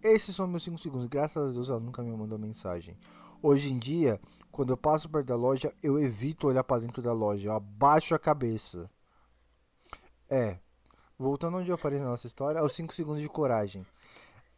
Esses 0.03 0.35
são 0.35 0.47
meus 0.47 0.65
5 0.65 0.79
segundos. 0.79 1.07
Graças 1.07 1.37
a 1.37 1.53
Deus 1.53 1.69
ela 1.69 1.79
nunca 1.79 2.03
me 2.03 2.11
mandou 2.17 2.39
mensagem. 2.39 2.97
Hoje 3.43 3.73
em 3.73 3.79
dia, 3.79 4.19
quando 4.51 4.73
eu 4.73 4.77
passo 4.77 5.09
perto 5.09 5.27
da 5.27 5.37
loja, 5.37 5.73
eu 5.83 5.99
evito 5.99 6.49
olhar 6.49 6.65
pra 6.65 6.79
dentro 6.79 7.03
da 7.03 7.13
loja. 7.13 7.49
Eu 7.49 7.53
abaixo 7.53 8.15
a 8.15 8.19
cabeça. 8.19 8.91
É. 10.31 10.59
Voltando 11.19 11.59
onde 11.59 11.71
eu 11.71 11.79
parei 11.79 11.99
na 11.99 12.07
nossa 12.07 12.27
história, 12.27 12.61
aos 12.61 12.73
5 12.73 12.93
segundos 12.95 13.21
de 13.21 13.29
coragem. 13.29 13.87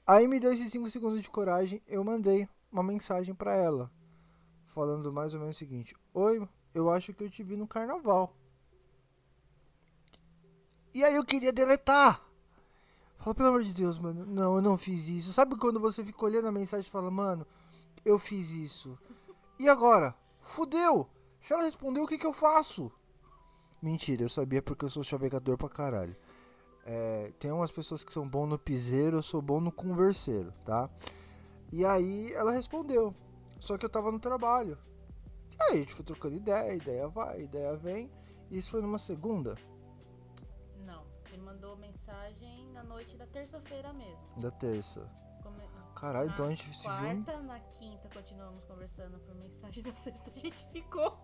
Aí 0.06 0.26
me 0.28 0.38
deu 0.38 0.52
esses 0.52 0.70
5 0.70 0.88
segundos 0.88 1.20
de 1.20 1.28
coragem, 1.28 1.82
eu 1.86 2.02
mandei 2.04 2.48
uma 2.70 2.82
mensagem 2.82 3.34
pra 3.34 3.54
ela. 3.54 3.90
Falando 4.66 5.12
mais 5.12 5.34
ou 5.34 5.40
menos 5.40 5.56
o 5.56 5.58
seguinte: 5.58 5.96
Oi, 6.14 6.48
eu 6.72 6.88
acho 6.88 7.12
que 7.12 7.24
eu 7.24 7.30
te 7.30 7.42
vi 7.42 7.56
no 7.56 7.66
carnaval. 7.66 8.37
E 10.94 11.04
aí 11.04 11.14
eu 11.14 11.24
queria 11.24 11.52
deletar. 11.52 12.22
Fala, 13.16 13.34
pelo 13.34 13.48
amor 13.48 13.62
de 13.62 13.74
Deus, 13.74 13.98
mano. 13.98 14.24
Não, 14.24 14.56
eu 14.56 14.62
não 14.62 14.78
fiz 14.78 15.08
isso. 15.08 15.32
Sabe 15.32 15.56
quando 15.56 15.80
você 15.80 16.04
fica 16.04 16.24
olhando 16.24 16.48
a 16.48 16.52
mensagem 16.52 16.86
e 16.86 16.90
fala, 16.90 17.10
mano, 17.10 17.46
eu 18.04 18.18
fiz 18.18 18.50
isso. 18.50 18.98
E 19.58 19.68
agora? 19.68 20.14
Fudeu! 20.40 21.08
Se 21.40 21.52
ela 21.52 21.64
respondeu, 21.64 22.04
o 22.04 22.06
que 22.06 22.18
que 22.18 22.26
eu 22.26 22.32
faço? 22.32 22.90
Mentira, 23.80 24.22
eu 24.22 24.28
sabia 24.28 24.62
porque 24.62 24.84
eu 24.84 24.90
sou 24.90 25.04
chavegador 25.04 25.56
pra 25.56 25.68
caralho. 25.68 26.16
É, 26.84 27.32
tem 27.38 27.52
umas 27.52 27.70
pessoas 27.70 28.02
que 28.02 28.12
são 28.12 28.26
bom 28.26 28.46
no 28.46 28.58
piseiro, 28.58 29.18
eu 29.18 29.22
sou 29.22 29.42
bom 29.42 29.60
no 29.60 29.70
converseiro, 29.70 30.52
tá? 30.64 30.88
E 31.70 31.84
aí 31.84 32.32
ela 32.32 32.50
respondeu. 32.50 33.14
Só 33.60 33.76
que 33.76 33.84
eu 33.84 33.90
tava 33.90 34.10
no 34.10 34.18
trabalho. 34.18 34.78
E 35.58 35.62
aí 35.62 35.72
a 35.74 35.76
gente 35.80 35.94
foi 35.94 36.04
trocando 36.04 36.36
ideia, 36.36 36.74
ideia 36.74 37.08
vai, 37.08 37.42
ideia 37.42 37.76
vem. 37.76 38.10
E 38.50 38.58
isso 38.58 38.70
foi 38.70 38.80
numa 38.80 38.98
segunda. 38.98 39.56
Ele 41.38 41.44
mandou 41.46 41.76
mensagem 41.76 42.66
na 42.72 42.82
noite 42.82 43.16
da 43.16 43.24
terça-feira 43.28 43.92
mesmo. 43.92 44.26
Da 44.40 44.50
terça. 44.50 45.08
Come- 45.40 45.68
Caralho, 45.94 46.30
então 46.30 46.46
a 46.46 46.50
gente 46.50 46.64
se 46.76 46.82
viu. 46.82 46.90
quarta, 46.90 47.40
na 47.42 47.60
quinta 47.60 48.08
continuamos 48.12 48.64
conversando 48.64 49.20
por 49.20 49.34
mensagem, 49.36 49.82
na 49.86 49.94
sexta 49.94 50.30
a 50.34 50.38
gente 50.38 50.66
ficou. 50.72 51.16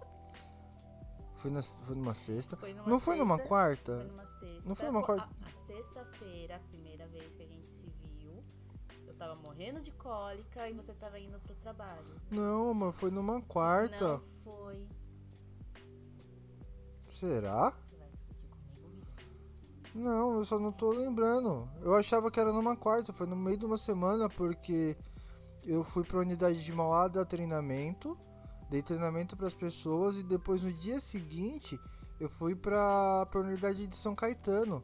Foi, 1.39 1.51
na, 1.51 1.63
foi 1.63 1.97
numa 1.97 2.15
sexta. 2.15 2.57
Foi 2.57 2.73
numa 2.73 2.89
Não 2.89 3.01
foi 3.01 3.17
numa 3.17 3.35
sexta, 3.37 3.49
quarta? 3.49 3.97
Foi 3.97 4.05
numa 4.07 4.27
sexta. 4.39 4.69
Não 4.69 4.75
foi 4.77 4.87
numa 4.87 5.03
quarta? 5.03 5.29
A, 5.43 5.49
a 5.49 5.67
sexta-feira, 5.67 6.57
a 6.57 6.61
primeira 6.61 7.09
vez 7.09 7.35
que 7.35 7.43
a 7.43 7.47
gente 7.47 7.67
se 7.67 7.87
viu, 8.05 8.45
eu 9.09 9.15
tava 9.15 9.35
morrendo 9.35 9.81
de 9.81 9.91
cólica 9.91 10.69
e 10.71 10.75
você 10.75 10.95
tava 10.95 11.19
indo 11.19 11.41
pro 11.41 11.57
trabalho. 11.57 12.21
Não, 12.31 12.71
amor, 12.71 12.93
foi 12.93 13.11
numa 13.11 13.43
quarta. 13.43 14.19
Não 14.19 14.23
foi. 14.45 14.87
Será? 17.09 17.73
Não, 19.95 20.39
eu 20.39 20.45
só 20.45 20.59
não 20.59 20.73
tô 20.73 20.91
lembrando. 20.91 21.69
Eu 21.81 21.95
achava 21.95 22.31
que 22.31 22.41
era 22.41 22.53
numa 22.53 22.77
quarta, 22.77 23.13
foi 23.13 23.29
no 23.29 23.37
meio 23.37 23.57
de 23.57 23.65
uma 23.65 23.79
semana, 23.79 24.29
porque 24.29 24.97
eu 25.65 25.85
fui 25.85 26.03
pra 26.03 26.19
unidade 26.19 26.65
de 26.65 26.73
Mauá 26.73 27.07
dar 27.07 27.25
treinamento, 27.25 28.19
dei 28.69 28.83
treinamento 28.83 29.37
pras 29.37 29.55
pessoas 29.55 30.19
e 30.19 30.25
depois 30.25 30.63
no 30.63 30.73
dia 30.73 31.01
seguinte 31.01 31.79
eu 32.19 32.29
fui 32.29 32.57
pra, 32.57 33.25
pra 33.27 33.41
unidade 33.41 33.87
de 33.87 33.97
São 33.97 34.17
Caetano. 34.17 34.83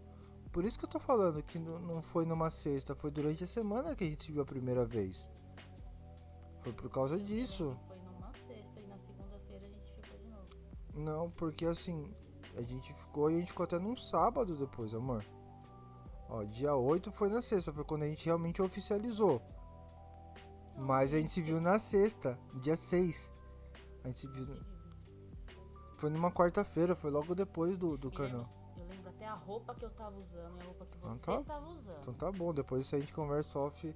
Por 0.53 0.65
isso 0.65 0.79
que 0.79 0.85
eu 0.85 0.89
tô 0.89 1.01
falando 1.01 1.43
que 1.43 1.59
não 1.59 1.79
não 1.81 2.03
foi 2.03 2.25
numa 2.25 2.51
sexta, 2.51 2.95
foi 2.95 3.11
durante 3.11 3.43
a 3.45 3.49
semana 3.49 3.97
que 3.97 4.05
a 4.05 4.07
gente 4.07 4.25
se 4.25 4.33
viu 4.33 4.43
a 4.43 4.47
primeira 4.47 4.85
vez. 4.87 5.29
Foi 6.63 6.73
por 6.73 6.89
causa 6.89 7.19
disso. 7.19 7.77
Foi 7.89 7.99
numa 7.99 8.33
sexta 8.47 8.81
e 8.81 8.87
na 8.87 8.99
segunda-feira 8.99 9.65
a 9.65 9.69
gente 9.69 9.93
ficou 9.93 10.19
de 10.19 10.29
novo. 10.29 10.47
Não, 10.95 11.31
porque 11.31 11.67
assim, 11.67 12.13
a 12.57 12.63
gente 12.63 12.93
ficou 12.95 13.31
e 13.31 13.37
a 13.37 13.39
gente 13.41 13.49
ficou 13.49 13.65
até 13.65 13.79
num 13.79 13.97
sábado 13.97 14.57
depois, 14.57 14.95
amor. 14.95 15.25
Ó, 16.29 16.43
dia 16.45 16.75
8 16.75 17.11
foi 17.13 17.29
na 17.29 17.43
sexta, 17.43 17.73
foi 17.73 17.85
quando 17.85 18.03
a 18.05 18.07
gente 18.07 18.25
realmente 18.27 18.63
oficializou. 18.63 19.43
Mas 20.79 21.15
a 21.15 21.19
gente 21.21 21.33
se 21.33 21.43
viu 21.43 21.61
na 21.61 21.79
sexta, 21.79 22.39
dia 22.61 22.77
6. 22.77 23.31
A 24.05 24.09
gente 24.09 24.21
se 24.21 24.27
viu. 24.29 24.47
Foi 25.99 26.09
numa 26.09 26.31
quarta-feira, 26.31 26.95
foi 26.95 27.11
logo 27.11 27.35
depois 27.35 27.77
do, 27.77 27.99
do 27.99 28.09
lembro- 28.09 28.47
Eu 28.79 28.87
lembro 28.87 29.09
até 29.11 29.27
a 29.27 29.35
roupa 29.35 29.75
que 29.75 29.85
eu 29.85 29.91
tava 29.91 30.17
usando 30.17 30.57
e 30.59 30.61
a 30.63 30.65
roupa 30.65 30.87
que 30.87 30.99
Ah, 31.03 31.09
você 31.11 31.21
tá. 31.27 31.43
tava 31.43 31.69
usando. 31.69 31.99
Então 32.01 32.15
tá 32.15 32.33
bom, 32.33 32.55
depois 32.55 32.83
isso 32.87 32.97
a 32.97 33.01
gente 33.01 33.13
conversa 33.13 33.59
off 33.59 33.95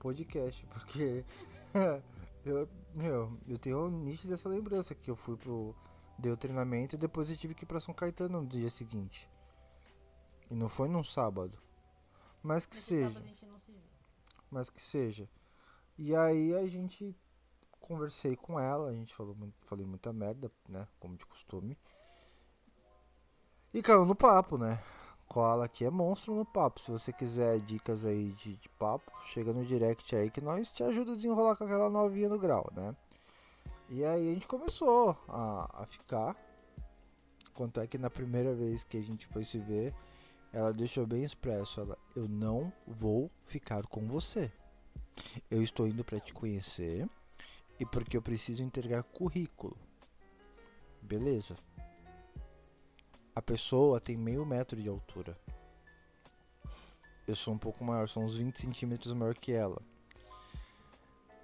podcast, 0.00 0.66
porque 0.72 1.24
eu, 2.44 2.68
meu, 2.94 3.38
eu 3.46 3.58
tenho 3.58 3.88
nítida 3.90 4.34
essa 4.34 4.48
lembrança 4.48 4.94
que 4.94 5.10
eu 5.10 5.16
fui 5.16 5.36
pro. 5.36 5.74
Dei 6.18 6.30
o 6.30 6.36
treinamento 6.36 6.94
e 6.94 6.98
depois 6.98 7.28
eu 7.30 7.36
tive 7.36 7.54
que 7.54 7.64
ir 7.64 7.66
pra 7.66 7.80
São 7.80 7.94
Caetano 7.94 8.40
no 8.40 8.46
dia 8.46 8.70
seguinte. 8.70 9.28
E 10.50 10.54
não 10.54 10.68
foi 10.68 10.88
num 10.88 11.02
sábado. 11.02 11.58
Mas 12.42 12.66
que 12.66 12.76
Nesse 12.76 12.86
seja. 12.88 13.20
se 13.20 13.74
mas 14.50 14.70
que 14.70 14.80
seja. 14.80 15.28
E 15.98 16.14
aí 16.14 16.54
a 16.54 16.66
gente 16.66 17.16
conversei 17.80 18.36
com 18.36 18.58
ela, 18.58 18.88
a 18.88 18.92
gente 18.92 19.14
falou 19.14 19.34
muito, 19.34 19.54
falei 19.66 19.84
muita 19.84 20.12
merda, 20.12 20.50
né, 20.68 20.86
como 21.00 21.16
de 21.16 21.26
costume. 21.26 21.76
E 23.72 23.82
caiu 23.82 24.04
no 24.04 24.14
papo, 24.14 24.56
né? 24.56 24.82
Koala 25.26 25.64
aqui 25.64 25.84
é 25.84 25.90
monstro 25.90 26.34
no 26.34 26.44
papo. 26.44 26.80
Se 26.80 26.90
você 26.90 27.12
quiser 27.12 27.58
dicas 27.60 28.04
aí 28.04 28.30
de, 28.32 28.56
de 28.56 28.68
papo, 28.68 29.10
chega 29.24 29.52
no 29.52 29.64
direct 29.64 30.14
aí 30.14 30.30
que 30.30 30.40
nós 30.40 30.70
te 30.70 30.84
ajuda 30.84 31.12
a 31.12 31.16
desenrolar 31.16 31.56
com 31.56 31.64
aquela 31.64 31.90
novinha 31.90 32.28
no 32.28 32.38
grau, 32.38 32.70
né? 32.72 32.94
E 33.88 34.04
aí 34.04 34.30
a 34.30 34.34
gente 34.34 34.46
começou 34.46 35.16
a, 35.28 35.82
a 35.82 35.86
ficar. 35.86 36.36
Quanto 37.52 37.80
é 37.80 37.86
que 37.86 37.98
na 37.98 38.10
primeira 38.10 38.54
vez 38.54 38.82
que 38.82 38.96
a 38.96 39.02
gente 39.02 39.26
foi 39.26 39.44
se 39.44 39.58
ver, 39.58 39.94
ela 40.52 40.72
deixou 40.72 41.06
bem 41.06 41.22
expresso, 41.22 41.80
ela, 41.80 41.98
eu 42.16 42.28
não 42.28 42.72
vou 42.86 43.30
ficar 43.46 43.86
com 43.86 44.06
você. 44.06 44.50
Eu 45.50 45.62
estou 45.62 45.86
indo 45.86 46.04
para 46.04 46.18
te 46.18 46.32
conhecer 46.32 47.08
e 47.78 47.84
porque 47.84 48.16
eu 48.16 48.22
preciso 48.22 48.62
entregar 48.62 49.02
currículo. 49.02 49.76
Beleza. 51.02 51.56
A 53.34 53.42
pessoa 53.42 54.00
tem 54.00 54.16
meio 54.16 54.46
metro 54.46 54.80
de 54.80 54.88
altura. 54.88 55.36
Eu 57.26 57.34
sou 57.34 57.54
um 57.54 57.58
pouco 57.58 57.84
maior, 57.84 58.08
sou 58.08 58.22
uns 58.22 58.36
20 58.36 58.60
centímetros 58.60 59.12
maior 59.12 59.34
que 59.34 59.52
ela. 59.52 59.80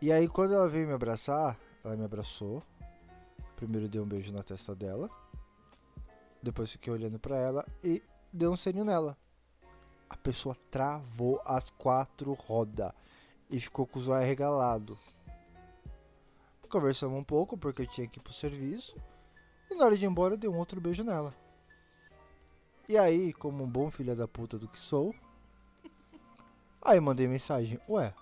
E 0.01 0.11
aí 0.13 0.29
quando 0.29 0.55
ela 0.55 0.69
veio 0.69 0.87
me 0.87 0.93
abraçar, 0.93 1.59
ela 1.85 1.97
me 1.97 2.05
abraçou. 2.05 2.63
Primeiro 3.57 3.89
dei 3.89 4.01
um 4.01 4.07
beijo 4.07 4.33
na 4.33 4.43
testa 4.43 4.75
dela. 4.75 5.11
Depois 6.43 6.73
fiquei 6.73 6.93
olhando 6.93 7.19
pra 7.19 7.37
ela 7.37 7.67
e 7.85 8.03
dei 8.33 8.49
um 8.49 8.57
selinho 8.57 8.85
nela. 8.85 9.17
A 10.09 10.17
pessoa 10.17 10.57
travou 10.71 11.41
as 11.45 11.71
quatro 11.71 12.33
rodas 12.33 12.93
e 13.51 13.61
ficou 13.61 13.87
com 13.87 13.99
o 13.99 14.03
zóio 14.03 14.23
arregalado. 14.23 14.99
Conversamos 16.69 17.19
um 17.19 17.25
pouco 17.25 17.59
porque 17.59 17.83
eu 17.83 17.87
tinha 17.87 18.07
que 18.07 18.19
ir 18.19 18.23
pro 18.23 18.33
serviço. 18.33 18.97
E 19.71 19.75
na 19.75 19.85
hora 19.85 19.97
de 19.97 20.05
ir 20.05 20.09
embora 20.09 20.35
eu 20.35 20.39
dei 20.39 20.49
um 20.49 20.57
outro 20.57 20.81
beijo 20.81 21.05
nela. 21.05 21.35
E 22.89 22.97
aí, 22.99 23.33
como 23.33 23.63
um 23.63 23.69
bom 23.69 23.91
filho 23.91 24.17
da 24.17 24.27
puta 24.27 24.59
do 24.59 24.67
que 24.67 24.81
sou, 24.81 25.15
aí 26.83 26.99
mandei 26.99 27.29
mensagem, 27.29 27.79
ué, 27.89 28.13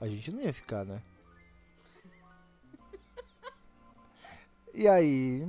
a 0.00 0.06
gente 0.06 0.32
não 0.32 0.40
ia 0.40 0.52
ficar, 0.54 0.84
né? 0.84 1.02
E 4.76 4.88
aí, 4.88 5.48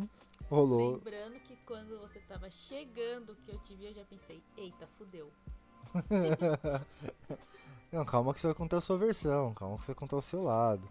rolou. 0.51 0.97
Lembrando 0.97 1.39
que 1.39 1.55
quando 1.65 1.99
você 1.99 2.19
tava 2.19 2.47
chegando 2.47 3.35
que 3.43 3.51
eu 3.51 3.57
te 3.59 3.73
vi, 3.73 3.85
eu 3.85 3.93
já 3.95 4.05
pensei, 4.05 4.39
eita, 4.55 4.87
fudeu. 4.99 5.31
Não, 7.91 8.05
calma 8.05 8.35
que 8.35 8.39
você 8.39 8.47
vai 8.47 8.55
contar 8.55 8.77
a 8.77 8.81
sua 8.81 8.99
versão, 8.99 9.51
calma 9.55 9.77
que 9.79 9.85
você 9.85 9.93
vai 9.93 9.99
contar 9.99 10.17
o 10.17 10.21
seu 10.21 10.43
lado. 10.43 10.87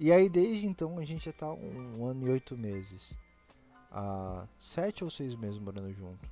E 0.00 0.10
aí 0.10 0.28
desde 0.28 0.66
então 0.66 0.98
a 0.98 1.04
gente 1.04 1.26
já 1.26 1.32
tá 1.32 1.52
um 1.52 2.04
ano 2.04 2.26
e 2.26 2.30
oito 2.30 2.58
meses. 2.58 3.16
Há 3.88 4.48
sete 4.58 5.04
ou 5.04 5.10
seis 5.10 5.36
meses 5.36 5.60
morando 5.60 5.92
junto. 5.92 6.28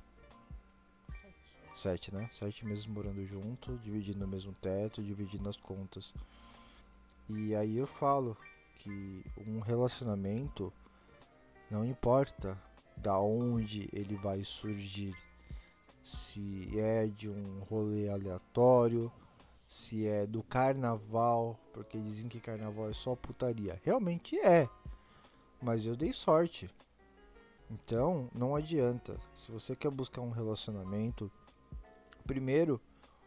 Sete. 1.21 1.33
Sete, 1.73 2.13
né? 2.13 2.29
Sete 2.33 2.65
meses 2.65 2.85
morando 2.85 3.25
junto, 3.25 3.77
dividindo 3.77 4.25
o 4.25 4.27
mesmo 4.27 4.51
teto, 4.61 5.01
dividindo 5.01 5.47
as 5.47 5.55
contas. 5.55 6.13
E 7.29 7.55
aí 7.55 7.77
eu 7.77 7.87
falo 7.87 8.35
que 8.79 9.23
um 9.47 9.61
relacionamento 9.61 10.73
não 11.73 11.83
importa 11.83 12.55
da 12.95 13.19
onde 13.19 13.89
ele 13.91 14.15
vai 14.15 14.45
surgir. 14.45 15.17
Se 16.03 16.79
é 16.79 17.07
de 17.07 17.27
um 17.27 17.61
rolê 17.61 18.09
aleatório, 18.09 19.11
se 19.65 20.05
é 20.05 20.27
do 20.27 20.43
carnaval, 20.43 21.59
porque 21.73 21.97
dizem 21.97 22.29
que 22.29 22.39
carnaval 22.39 22.89
é 22.89 22.93
só 22.93 23.15
putaria. 23.15 23.81
Realmente 23.83 24.39
é. 24.39 24.69
Mas 25.59 25.83
eu 25.87 25.95
dei 25.95 26.13
sorte. 26.13 26.69
Então, 27.71 28.29
não 28.35 28.55
adianta. 28.55 29.19
Se 29.33 29.51
você 29.51 29.75
quer 29.75 29.89
buscar 29.89 30.21
um 30.21 30.29
relacionamento, 30.29 31.31
primeiro 32.23 32.79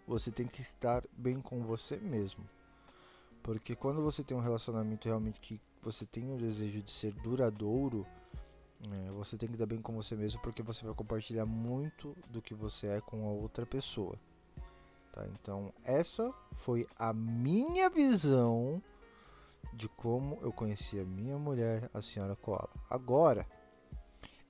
você 0.07 0.31
tem 0.31 0.47
que 0.47 0.61
estar 0.61 1.03
bem 1.17 1.41
com 1.41 1.65
você 1.65 1.97
mesmo. 1.97 2.49
Porque 3.43 3.75
quando 3.75 4.03
você 4.03 4.23
tem 4.23 4.37
um 4.37 4.41
relacionamento 4.41 5.09
realmente 5.09 5.41
que 5.41 5.61
você 5.83 6.07
tem 6.07 6.33
o 6.33 6.39
desejo 6.39 6.81
de 6.81 6.93
ser 6.93 7.13
duradouro, 7.13 8.07
é, 8.83 9.11
você 9.11 9.37
tem 9.37 9.49
que 9.49 9.57
dar 9.57 9.67
bem 9.67 9.81
com 9.81 9.95
você 9.95 10.15
mesmo, 10.15 10.41
porque 10.43 10.63
você 10.63 10.85
vai 10.85 10.95
compartilhar 10.95 11.47
muito 11.47 12.17
do 12.29 12.43
que 12.43 12.55
você 12.55 12.87
é 12.89 13.01
com 13.01 13.27
a 13.27 13.33
outra 13.33 13.65
pessoa. 13.65 14.19
Tá? 15.13 15.27
Então, 15.29 15.73
essa 15.83 16.33
foi 16.53 16.87
a 16.99 17.13
minha 17.13 17.89
visão 17.89 18.83
de 19.73 19.89
como 19.89 20.39
eu 20.43 20.53
conheci 20.53 20.99
a 21.01 21.05
minha 21.05 21.39
mulher, 21.39 21.91
a 21.93 22.03
senhora 22.03 22.37
Koala. 22.37 22.71
Agora, 22.89 23.47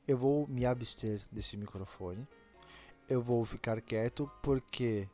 eu 0.07 0.17
vou 0.17 0.47
me 0.47 0.65
abster 0.67 1.21
desse 1.31 1.57
microfone. 1.57 2.27
Eu 3.09 3.23
vou 3.23 3.45
ficar 3.45 3.81
quieto 3.81 4.31
porque 4.43 5.09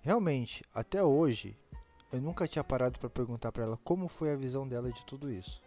realmente 0.00 0.64
até 0.72 1.02
hoje 1.02 1.56
eu 2.12 2.20
nunca 2.20 2.46
tinha 2.46 2.64
parado 2.64 2.98
para 2.98 3.10
perguntar 3.10 3.52
para 3.52 3.64
ela 3.64 3.76
como 3.78 4.08
foi 4.08 4.32
a 4.32 4.36
visão 4.36 4.66
dela 4.66 4.90
de 4.90 5.04
tudo 5.04 5.30
isso. 5.30 5.62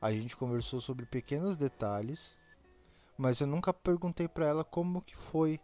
A 0.00 0.10
gente 0.12 0.36
conversou 0.36 0.80
sobre 0.80 1.04
pequenos 1.04 1.56
detalhes, 1.56 2.34
mas 3.18 3.40
eu 3.40 3.46
nunca 3.46 3.72
perguntei 3.72 4.26
para 4.26 4.46
ela 4.46 4.64
como 4.64 5.02
que 5.02 5.14
foi 5.14 5.60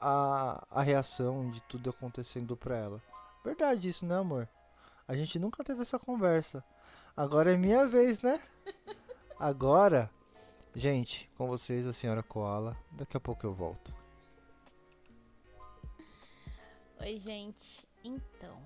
a, 0.00 0.66
a 0.70 0.82
reação 0.82 1.50
de 1.50 1.60
tudo 1.62 1.90
acontecendo 1.90 2.56
para 2.56 2.76
ela. 2.76 3.02
Verdade 3.44 3.88
isso, 3.88 4.04
né, 4.04 4.16
amor? 4.16 4.48
A 5.06 5.16
gente 5.16 5.38
nunca 5.38 5.62
teve 5.62 5.82
essa 5.82 5.98
conversa. 5.98 6.64
Agora 7.16 7.52
é 7.52 7.56
minha 7.56 7.86
vez, 7.86 8.20
né? 8.20 8.40
Agora, 9.38 10.10
gente, 10.74 11.30
com 11.36 11.46
vocês 11.46 11.86
a 11.86 11.92
senhora 11.92 12.22
Koala. 12.22 12.76
Daqui 12.90 13.16
a 13.16 13.20
pouco 13.20 13.46
eu 13.46 13.54
volto. 13.54 13.94
Oi, 17.00 17.16
gente. 17.16 17.86
Então, 18.02 18.60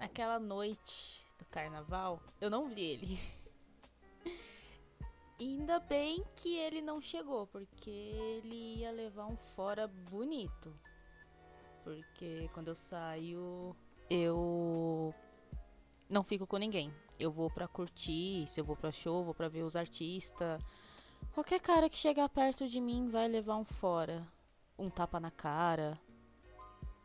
naquela 0.00 0.38
noite 0.38 1.28
do 1.38 1.44
carnaval, 1.44 2.20
eu 2.40 2.48
não 2.48 2.68
vi 2.68 2.82
ele. 2.82 3.20
Ainda 5.42 5.80
bem 5.80 6.24
que 6.36 6.56
ele 6.56 6.80
não 6.80 7.00
chegou, 7.00 7.48
porque 7.48 7.90
ele 7.90 8.76
ia 8.76 8.92
levar 8.92 9.26
um 9.26 9.36
fora 9.36 9.88
bonito. 9.88 10.72
porque 11.82 12.48
quando 12.54 12.68
eu 12.68 12.76
saio, 12.76 13.74
eu 14.08 15.12
não 16.08 16.22
fico 16.22 16.46
com 16.46 16.56
ninguém. 16.58 16.94
Eu 17.18 17.32
vou 17.32 17.50
pra 17.50 17.66
curtir, 17.66 18.46
se 18.46 18.60
eu 18.60 18.64
vou 18.64 18.76
pra 18.76 18.92
show, 18.92 19.24
vou 19.24 19.34
pra 19.34 19.48
ver 19.48 19.64
os 19.64 19.74
artistas. 19.74 20.62
Qualquer 21.34 21.60
cara 21.60 21.90
que 21.90 21.98
chegar 21.98 22.28
perto 22.28 22.68
de 22.68 22.80
mim 22.80 23.08
vai 23.08 23.26
levar 23.26 23.56
um 23.56 23.64
fora, 23.64 24.24
um 24.78 24.88
tapa 24.88 25.18
na 25.18 25.30
cara, 25.32 25.98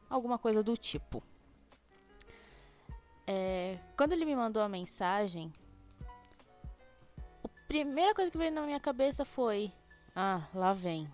alguma 0.07 0.37
coisa 0.37 0.61
do 0.61 0.77
tipo. 0.77 1.23
É, 3.25 3.79
quando 3.97 4.11
ele 4.13 4.25
me 4.25 4.35
mandou 4.35 4.61
a 4.61 4.69
mensagem, 4.69 5.51
primeira 7.67 8.15
coisa 8.15 8.31
que 8.31 8.37
veio 8.37 8.51
na 8.51 8.61
minha 8.61 8.79
cabeça 8.79 9.25
foi: 9.25 9.71
Ah, 10.15 10.47
lá 10.53 10.73
vem. 10.73 11.07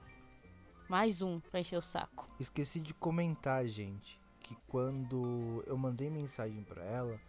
Mais 0.87 1.21
um 1.21 1.39
pra 1.39 1.59
encher 1.59 1.77
o 1.77 1.81
saco. 1.81 2.27
Esqueci 2.39 2.79
de 2.79 2.93
comentar, 2.93 3.65
gente, 3.65 4.19
que 4.41 4.55
quando 4.67 5.63
eu 5.65 5.77
mandei 5.77 6.09
mensagem 6.09 6.63
pra 6.63 6.83
ela, 6.83 7.19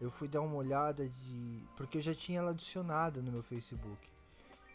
eu 0.00 0.10
fui 0.10 0.26
dar 0.26 0.40
uma 0.40 0.56
olhada 0.56 1.08
de. 1.08 1.62
Porque 1.76 1.98
eu 1.98 2.02
já 2.02 2.14
tinha 2.14 2.40
ela 2.40 2.50
adicionada 2.50 3.22
no 3.22 3.30
meu 3.30 3.42
Facebook. 3.42 4.08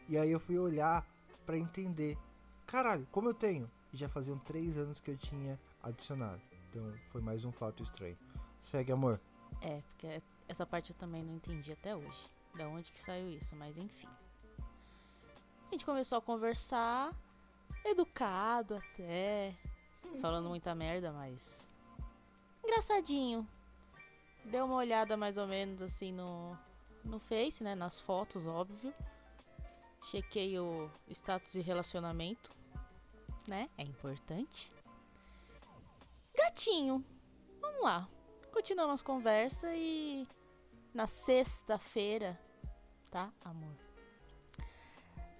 E 0.08 0.18
aí 0.18 0.32
eu 0.32 0.40
fui 0.40 0.58
olhar 0.58 1.06
pra 1.46 1.58
entender. 1.58 2.18
Caralho, 2.66 3.06
como 3.12 3.30
eu 3.30 3.34
tenho? 3.34 3.70
Já 3.94 4.08
faziam 4.08 4.38
três 4.40 4.78
anos 4.78 5.00
que 5.00 5.12
eu 5.12 5.18
tinha 5.18 5.60
adicionado. 5.84 6.42
Então 6.70 6.94
foi 7.12 7.22
mais 7.22 7.44
um 7.44 7.52
fato 7.52 7.84
estranho. 7.84 8.18
Segue, 8.62 8.92
amor. 8.92 9.20
É, 9.62 9.82
porque 9.92 10.22
essa 10.48 10.66
parte 10.66 10.92
eu 10.92 10.96
também 10.96 11.22
não 11.22 11.36
entendi 11.36 11.74
até 11.74 11.94
hoje. 11.94 12.30
Da 12.56 12.68
onde 12.68 12.92
que 12.92 13.00
saiu 13.00 13.30
isso, 13.30 13.56
mas 13.56 13.78
enfim. 13.78 14.10
A 15.68 15.72
gente 15.72 15.86
começou 15.86 16.18
a 16.18 16.22
conversar, 16.22 17.16
educado 17.86 18.76
até, 18.76 19.56
falando 20.20 20.50
muita 20.50 20.76
merda, 20.76 21.12
mas 21.12 21.70
engraçadinho. 22.64 23.48
Deu 24.44 24.66
uma 24.66 24.76
olhada 24.76 25.16
mais 25.16 25.38
ou 25.38 25.48
menos 25.48 25.82
assim 25.82 26.12
no 26.12 26.58
no 27.04 27.20
Face, 27.20 27.64
né, 27.64 27.74
nas 27.74 28.00
fotos, 28.00 28.46
óbvio. 28.46 28.94
Chequei 30.04 30.60
o 30.60 30.90
status 31.10 31.52
de 31.52 31.62
relacionamento, 31.62 32.52
né? 33.48 33.70
É 33.78 33.84
importante. 33.84 34.72
Gatinho. 36.36 37.04
Vamos 37.60 37.84
lá. 37.84 38.08
Continuamos 38.52 39.02
a 39.02 39.06
conversa 39.06 39.76
e 39.76 40.28
na 40.94 41.08
sexta-feira, 41.08 42.40
tá, 43.10 43.32
amor? 43.44 43.76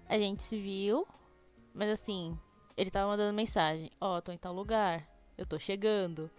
A 0.08 0.18
gente 0.18 0.42
se 0.42 0.58
viu, 0.58 1.06
mas 1.74 1.88
assim, 1.88 2.38
ele 2.76 2.90
tava 2.90 3.10
mandando 3.10 3.34
mensagem: 3.34 3.90
Ó, 4.00 4.16
oh, 4.16 4.22
tô 4.22 4.32
em 4.32 4.38
tal 4.38 4.54
lugar, 4.54 5.08
eu 5.36 5.46
tô 5.46 5.58
chegando. 5.58 6.30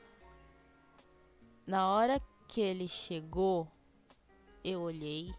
Na 1.65 1.89
hora 1.89 2.21
que 2.47 2.61
ele 2.61 2.87
chegou, 2.87 3.67
eu 4.63 4.81
olhei 4.81 5.33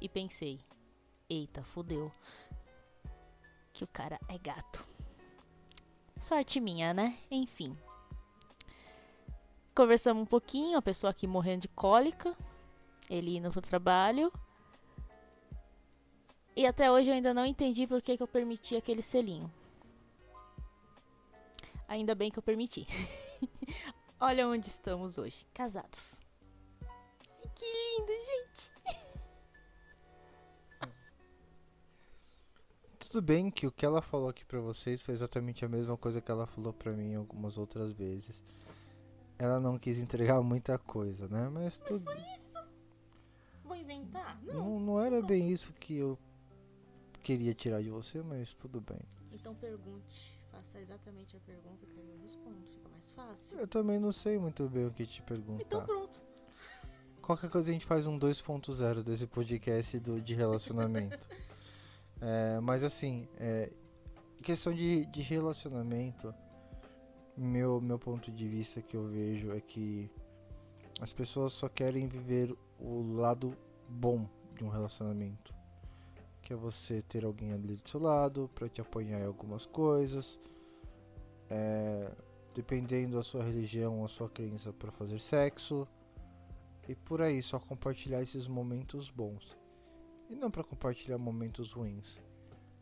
e 0.00 0.08
pensei: 0.08 0.58
Eita, 1.28 1.62
fudeu. 1.62 2.10
Que 3.72 3.84
o 3.84 3.88
cara 3.88 4.20
é 4.28 4.36
gato. 4.38 4.86
Sorte 6.20 6.60
minha, 6.60 6.92
né? 6.92 7.18
Enfim. 7.30 7.76
Conversamos 9.74 10.22
um 10.22 10.26
pouquinho, 10.26 10.76
a 10.76 10.82
pessoa 10.82 11.10
aqui 11.10 11.26
morrendo 11.26 11.62
de 11.62 11.68
cólica, 11.68 12.36
ele 13.12 13.36
indo 13.36 13.50
pro 13.50 13.60
trabalho. 13.60 14.32
E 16.56 16.66
até 16.66 16.90
hoje 16.90 17.10
eu 17.10 17.14
ainda 17.14 17.34
não 17.34 17.44
entendi 17.44 17.86
por 17.86 18.00
que, 18.00 18.16
que 18.16 18.22
eu 18.22 18.28
permiti 18.28 18.74
aquele 18.76 19.02
selinho. 19.02 19.52
Ainda 21.86 22.14
bem 22.14 22.30
que 22.30 22.38
eu 22.38 22.42
permiti. 22.42 22.86
Olha 24.18 24.48
onde 24.48 24.68
estamos 24.68 25.18
hoje, 25.18 25.46
casados. 25.52 26.20
Que 27.54 27.66
lindo, 27.66 28.12
gente. 28.12 28.72
Tudo 32.98 33.20
bem 33.20 33.50
que 33.50 33.66
o 33.66 33.72
que 33.72 33.84
ela 33.84 34.00
falou 34.00 34.28
aqui 34.28 34.44
pra 34.44 34.60
vocês 34.60 35.02
foi 35.02 35.12
exatamente 35.12 35.64
a 35.64 35.68
mesma 35.68 35.96
coisa 35.96 36.20
que 36.20 36.30
ela 36.30 36.46
falou 36.46 36.72
pra 36.72 36.92
mim 36.92 37.14
algumas 37.14 37.58
outras 37.58 37.92
vezes 37.92 38.42
ela 39.42 39.58
não 39.58 39.76
quis 39.76 39.98
entregar 39.98 40.40
muita 40.40 40.78
coisa, 40.78 41.26
né? 41.26 41.48
Mas 41.48 41.76
tudo. 41.78 42.08
Isso? 42.12 42.51
Vou 43.72 43.80
inventar? 43.80 44.38
Não. 44.42 44.54
Não, 44.54 44.80
não 44.80 45.00
era 45.00 45.22
bem 45.22 45.50
isso 45.50 45.72
que 45.72 45.96
eu 45.96 46.18
queria 47.22 47.54
tirar 47.54 47.82
de 47.82 47.88
você, 47.88 48.20
mas 48.20 48.54
tudo 48.54 48.82
bem. 48.82 49.00
Então 49.32 49.54
pergunte. 49.54 50.38
Faça 50.50 50.78
exatamente 50.78 51.34
a 51.38 51.40
pergunta 51.40 51.86
que 51.86 51.96
eu 51.96 52.04
respondo. 52.22 52.66
Fica 52.66 52.88
mais 52.90 53.12
fácil. 53.12 53.58
Eu 53.58 53.66
também 53.66 53.98
não 53.98 54.12
sei 54.12 54.38
muito 54.38 54.68
bem 54.68 54.84
o 54.84 54.90
que 54.90 55.06
te 55.06 55.22
perguntar. 55.22 55.62
Então 55.62 55.82
pronto. 55.82 56.20
Qualquer 57.22 57.48
coisa 57.48 57.70
a 57.70 57.72
gente 57.72 57.86
faz 57.86 58.06
um 58.06 58.18
2.0 58.18 59.02
desse 59.02 59.26
podcast 59.26 59.98
do, 60.00 60.20
de 60.20 60.34
relacionamento. 60.34 61.26
é, 62.20 62.60
mas 62.60 62.84
assim, 62.84 63.26
é, 63.38 63.72
questão 64.42 64.74
de, 64.74 65.06
de 65.06 65.22
relacionamento 65.22 66.34
meu, 67.34 67.80
meu 67.80 67.98
ponto 67.98 68.30
de 68.30 68.46
vista 68.46 68.82
que 68.82 68.94
eu 68.94 69.08
vejo 69.08 69.50
é 69.50 69.62
que 69.62 70.10
as 71.00 71.12
pessoas 71.14 71.54
só 71.54 71.70
querem 71.70 72.06
viver 72.06 72.54
o 72.82 73.14
lado 73.14 73.56
bom 73.88 74.28
de 74.56 74.64
um 74.64 74.68
relacionamento. 74.68 75.54
Que 76.42 76.52
é 76.52 76.56
você 76.56 77.02
ter 77.02 77.24
alguém 77.24 77.52
ali 77.52 77.76
do 77.76 77.88
seu 77.88 78.00
lado 78.00 78.50
para 78.54 78.68
te 78.68 78.80
apoiar 78.80 79.20
em 79.20 79.26
algumas 79.26 79.64
coisas. 79.64 80.40
É, 81.48 82.10
dependendo 82.54 83.16
da 83.16 83.22
sua 83.22 83.44
religião, 83.44 84.04
a 84.04 84.08
sua 84.08 84.28
crença 84.28 84.72
para 84.72 84.90
fazer 84.90 85.18
sexo. 85.18 85.86
E 86.88 86.94
por 86.94 87.22
aí, 87.22 87.42
só 87.42 87.60
compartilhar 87.60 88.20
esses 88.22 88.48
momentos 88.48 89.08
bons. 89.08 89.56
E 90.28 90.34
não 90.34 90.50
para 90.50 90.64
compartilhar 90.64 91.18
momentos 91.18 91.72
ruins. 91.72 92.20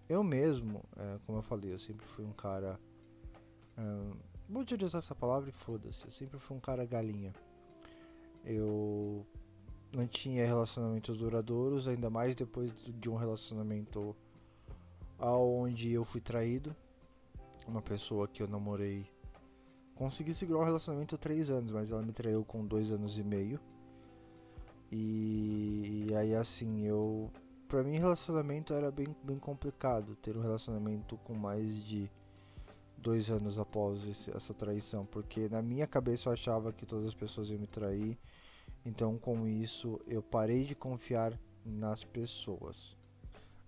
Eu 0.09 0.25
mesmo, 0.25 0.83
é, 0.97 1.19
como 1.27 1.39
eu 1.39 1.43
falei, 1.43 1.73
eu 1.73 1.79
sempre 1.79 2.07
fui 2.07 2.25
um 2.25 2.33
cara. 2.33 2.81
É, 3.77 4.31
Vou 4.51 4.63
utilizar 4.63 4.99
essa 4.99 5.15
palavra 5.15 5.49
e 5.49 5.53
foda-se. 5.53 6.05
Eu 6.05 6.11
sempre 6.11 6.37
fui 6.41 6.57
um 6.57 6.61
cara 6.61 6.85
galinha. 6.85 7.33
Eu 8.45 9.25
não 9.93 10.07
tinha 10.07 10.47
relacionamentos 10.47 11.19
duradouros, 11.19 11.89
ainda 11.89 12.09
mais 12.09 12.35
depois 12.35 12.73
de 12.73 13.11
um 13.11 13.17
relacionamento 13.17 14.15
aonde 15.19 15.93
eu 15.93 16.05
fui 16.05 16.21
traído. 16.21 16.75
Uma 17.67 17.83
pessoa 17.83 18.27
que 18.27 18.43
eu 18.43 18.49
namorei. 18.49 19.07
Consegui 19.95 20.33
segurar 20.33 20.61
um 20.61 20.65
relacionamento 20.65 21.19
três 21.19 21.51
anos, 21.51 21.73
mas 21.73 21.91
ela 21.91 22.03
me 22.03 22.11
traiu 22.11 22.43
com 22.45 22.67
dois 22.67 22.91
anos 22.91 23.19
e 23.19 23.23
meio. 23.23 23.61
E, 24.91 26.07
e 26.09 26.15
aí 26.15 26.35
assim, 26.35 26.87
eu. 26.87 27.31
Pra 27.69 27.85
mim 27.85 27.99
relacionamento 27.99 28.73
era 28.73 28.91
bem, 28.91 29.15
bem 29.23 29.39
complicado. 29.39 30.17
Ter 30.17 30.37
um 30.37 30.41
relacionamento 30.41 31.17
com 31.19 31.35
mais 31.35 31.85
de 31.85 32.11
dois 32.97 33.31
anos 33.31 33.59
após 33.59 34.05
esse, 34.05 34.35
essa 34.37 34.53
traição, 34.53 35.07
porque 35.07 35.49
na 35.49 35.63
minha 35.63 35.87
cabeça 35.87 36.29
eu 36.29 36.33
achava 36.33 36.73
que 36.73 36.85
todas 36.85 37.07
as 37.07 37.15
pessoas 37.15 37.51
iam 37.51 37.59
me 37.59 37.67
trair, 37.67 38.19
então 38.85 39.19
com 39.19 39.47
isso 39.47 40.01
eu 40.07 40.23
parei 40.23 40.65
de 40.65 40.75
confiar 40.75 41.39
nas 41.65 42.05
pessoas. 42.05 42.97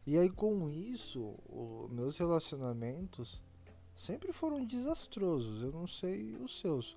E 0.07 0.19
aí 0.19 0.31
com 0.31 0.69
isso, 0.69 1.37
os 1.49 1.91
meus 1.91 2.19
relacionamentos 2.19 3.43
sempre 3.95 4.33
foram 4.33 4.65
desastrosos, 4.65 5.63
eu 5.63 5.71
não 5.71 5.87
sei 5.87 6.35
os 6.37 6.59
seus. 6.59 6.97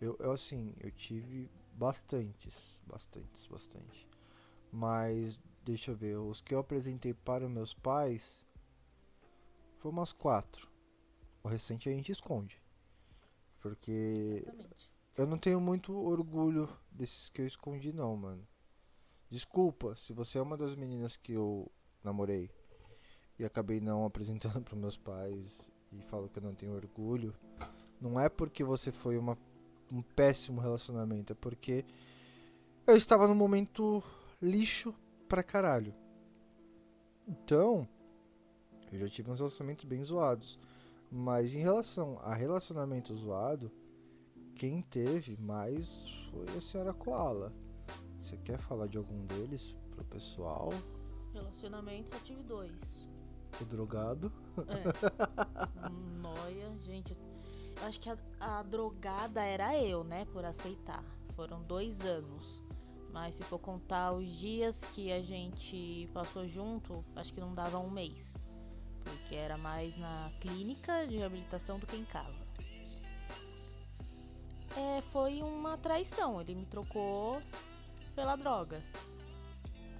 Eu, 0.00 0.16
eu 0.18 0.32
assim, 0.32 0.74
eu 0.80 0.90
tive 0.90 1.50
bastantes, 1.74 2.80
bastantes, 2.86 3.46
bastante. 3.46 4.08
Mas 4.72 5.38
deixa 5.64 5.90
eu 5.90 5.96
ver, 5.96 6.16
os 6.16 6.40
que 6.40 6.54
eu 6.54 6.58
apresentei 6.58 7.14
para 7.14 7.48
meus 7.48 7.74
pais 7.74 8.46
foi 9.78 9.90
umas 9.90 10.12
quatro. 10.12 10.68
O 11.42 11.48
recente 11.48 11.88
a 11.88 11.92
gente 11.92 12.10
esconde. 12.10 12.60
Porque 13.60 14.42
Exatamente. 14.46 14.93
Eu 15.16 15.26
não 15.26 15.38
tenho 15.38 15.60
muito 15.60 15.94
orgulho 15.94 16.68
desses 16.90 17.28
que 17.28 17.42
eu 17.42 17.46
escondi 17.46 17.92
não, 17.92 18.16
mano. 18.16 18.46
Desculpa 19.30 19.94
se 19.94 20.12
você 20.12 20.38
é 20.38 20.42
uma 20.42 20.56
das 20.56 20.74
meninas 20.74 21.16
que 21.16 21.32
eu 21.32 21.70
namorei 22.02 22.50
e 23.38 23.44
acabei 23.44 23.80
não 23.80 24.04
apresentando 24.06 24.62
para 24.62 24.76
meus 24.76 24.96
pais 24.96 25.70
e 25.92 26.02
falo 26.02 26.28
que 26.28 26.38
eu 26.38 26.42
não 26.42 26.54
tenho 26.54 26.74
orgulho. 26.74 27.34
Não 28.00 28.18
é 28.18 28.28
porque 28.28 28.64
você 28.64 28.90
foi 28.90 29.16
uma, 29.16 29.38
um 29.90 30.02
péssimo 30.02 30.60
relacionamento, 30.60 31.32
é 31.32 31.36
porque 31.36 31.84
eu 32.86 32.96
estava 32.96 33.26
num 33.26 33.34
momento 33.34 34.02
lixo 34.42 34.94
pra 35.28 35.42
caralho. 35.42 35.94
Então, 37.26 37.88
eu 38.92 38.98
já 38.98 39.08
tive 39.08 39.30
uns 39.30 39.38
relacionamentos 39.38 39.84
bem 39.84 40.04
zoados. 40.04 40.58
Mas 41.10 41.54
em 41.54 41.60
relação 41.60 42.18
a 42.20 42.34
relacionamento 42.34 43.14
zoado, 43.14 43.70
quem 44.54 44.82
teve 44.82 45.36
mais 45.36 46.28
foi 46.30 46.46
a 46.56 46.60
senhora 46.60 46.92
Koala. 46.92 47.52
Você 48.16 48.36
quer 48.38 48.58
falar 48.58 48.86
de 48.86 48.96
algum 48.96 49.26
deles 49.26 49.76
pro 49.90 50.04
pessoal? 50.04 50.72
Relacionamento 51.32 52.10
só 52.10 52.18
tive 52.20 52.42
dois. 52.42 53.06
O 53.60 53.64
drogado? 53.64 54.32
É. 54.68 55.90
Noia, 56.20 56.78
gente. 56.78 57.16
Eu 57.76 57.86
acho 57.86 58.00
que 58.00 58.08
a, 58.08 58.16
a 58.40 58.62
drogada 58.62 59.42
era 59.42 59.76
eu, 59.78 60.04
né? 60.04 60.24
Por 60.26 60.44
aceitar. 60.44 61.04
Foram 61.34 61.62
dois 61.62 62.00
anos. 62.02 62.62
Mas 63.12 63.36
se 63.36 63.44
for 63.44 63.58
contar 63.58 64.12
os 64.12 64.28
dias 64.28 64.84
que 64.86 65.12
a 65.12 65.22
gente 65.22 66.08
passou 66.12 66.48
junto, 66.48 67.04
acho 67.14 67.32
que 67.32 67.40
não 67.40 67.54
dava 67.54 67.78
um 67.78 67.90
mês. 67.90 68.40
Porque 69.04 69.34
era 69.34 69.56
mais 69.56 69.96
na 69.96 70.32
clínica 70.40 71.06
de 71.06 71.16
reabilitação 71.16 71.78
do 71.78 71.86
que 71.86 71.96
em 71.96 72.04
casa. 72.04 72.46
É, 74.76 75.02
foi 75.12 75.42
uma 75.42 75.76
traição. 75.78 76.40
Ele 76.40 76.54
me 76.54 76.66
trocou 76.66 77.40
pela 78.14 78.36
droga. 78.36 78.82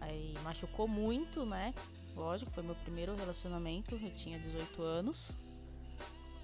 Aí 0.01 0.35
machucou 0.43 0.87
muito, 0.89 1.47
né? 1.47 1.75
Lógico, 2.15 2.51
foi 2.51 2.63
meu 2.63 2.75
primeiro 2.77 3.15
relacionamento. 3.15 3.95
Eu 3.95 4.13
tinha 4.13 4.39
18 4.39 4.83
anos. 4.83 5.33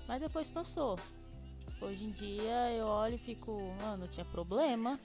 Mas 0.06 0.20
depois 0.20 0.48
passou. 0.48 0.98
Hoje 1.80 2.04
em 2.04 2.10
dia 2.10 2.72
eu 2.72 2.86
olho 2.86 3.14
e 3.14 3.18
fico, 3.18 3.58
mano, 3.80 4.06
tinha 4.06 4.24
problema. 4.24 4.98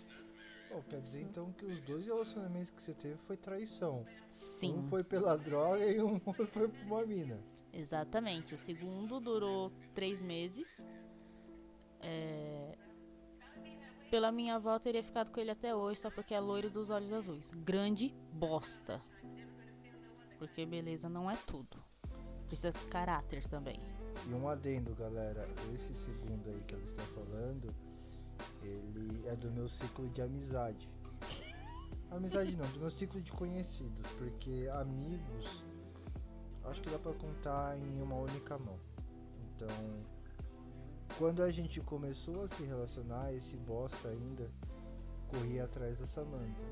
Pô, 0.70 0.82
quer 0.90 1.00
dizer 1.02 1.22
então 1.22 1.54
que 1.54 1.66
os 1.66 1.80
dois 1.82 2.06
relacionamentos 2.06 2.70
que 2.70 2.82
você 2.82 2.94
teve 2.94 3.16
foi 3.28 3.38
traição. 3.38 4.06
Sim. 4.30 4.80
Um 4.80 4.90
foi 4.90 5.04
pela 5.04 5.38
droga 5.38 5.86
e 5.86 6.02
um 6.02 6.20
foi 6.34 6.48
por 6.48 6.70
uma 6.86 7.06
mina. 7.06 7.40
Exatamente. 7.72 8.56
O 8.56 8.58
segundo 8.58 9.20
durou 9.20 9.72
três 9.94 10.22
meses. 10.22 10.86
É... 12.02 12.55
Pela 14.16 14.32
minha 14.32 14.56
avó, 14.56 14.80
teria 14.80 15.04
ficado 15.04 15.30
com 15.30 15.42
ele 15.42 15.52
até 15.52 15.76
hoje, 15.76 16.00
só 16.00 16.10
porque 16.10 16.34
é 16.34 16.40
loiro 16.40 16.70
dos 16.70 16.90
olhos 16.90 17.12
azuis. 17.12 17.52
Grande 17.52 18.16
bosta. 18.32 19.02
Porque 20.40 20.66
beleza 20.66 21.10
não 21.10 21.30
é 21.30 21.36
tudo. 21.46 21.84
Precisa 22.48 22.72
de 22.72 22.86
caráter 22.86 23.46
também. 23.50 23.78
E 24.26 24.34
um 24.34 24.48
adendo, 24.48 24.96
galera. 24.96 25.46
Esse 25.74 25.94
segundo 25.94 26.48
aí 26.48 26.64
que 26.66 26.76
ela 26.76 26.84
está 26.86 27.04
falando, 27.08 27.76
ele 28.64 29.28
é 29.28 29.36
do 29.36 29.52
meu 29.52 29.68
ciclo 29.68 30.08
de 30.08 30.22
amizade. 30.22 30.90
Amizade 32.10 32.56
não, 32.56 32.72
do 32.72 32.80
meu 32.80 32.90
ciclo 32.90 33.20
de 33.20 33.34
conhecidos, 33.34 34.08
porque 34.18 34.70
amigos 34.76 35.66
acho 36.64 36.82
que 36.82 36.90
dá 36.90 36.98
pra 36.98 37.12
contar 37.12 37.78
em 37.78 38.02
uma 38.02 38.16
única 38.16 38.58
mão. 38.58 38.80
Então, 39.44 39.68
quando 41.18 41.42
a 41.42 41.52
gente 41.52 41.80
começou 41.82 42.44
a 42.44 42.48
se 42.48 42.64
relacionar, 42.64 43.34
esse 43.34 43.56
bosta 43.58 44.10
ainda 44.10 44.50
corria 45.28 45.64
atrás 45.64 46.00
da 46.00 46.08
Samantha. 46.08 46.64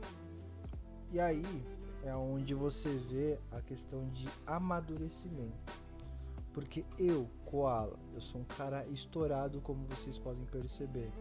E 1.12 1.20
aí 1.20 1.66
é 2.04 2.14
onde 2.16 2.54
você 2.54 2.90
vê 2.90 3.40
a 3.52 3.62
questão 3.62 4.10
de 4.10 4.28
amadurecimento. 4.46 5.74
Porque 6.54 6.86
eu, 7.00 7.30
Koala, 7.46 7.98
eu 8.14 8.22
sou 8.22 8.42
um 8.42 8.46
cara 8.46 8.86
estourado, 8.88 9.62
como 9.62 9.86
vocês 9.88 10.20
podem 10.20 10.46
perceber. 10.46 11.12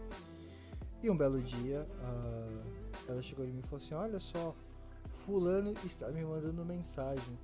E 1.02 1.08
um 1.08 1.16
belo 1.16 1.40
dia, 1.40 1.88
uh, 2.00 2.92
ela 3.08 3.22
chegou 3.22 3.44
em 3.44 3.50
mim 3.50 3.60
e 3.60 3.62
falou 3.62 3.78
assim: 3.78 3.94
Olha 3.94 4.20
só, 4.20 4.54
Fulano 5.24 5.72
está 5.84 6.08
me 6.08 6.24
mandando 6.24 6.64
mensagem. 6.64 7.38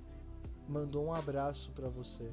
Mandou 0.67 1.05
um 1.05 1.13
abraço 1.13 1.71
para 1.71 1.89
você. 1.89 2.31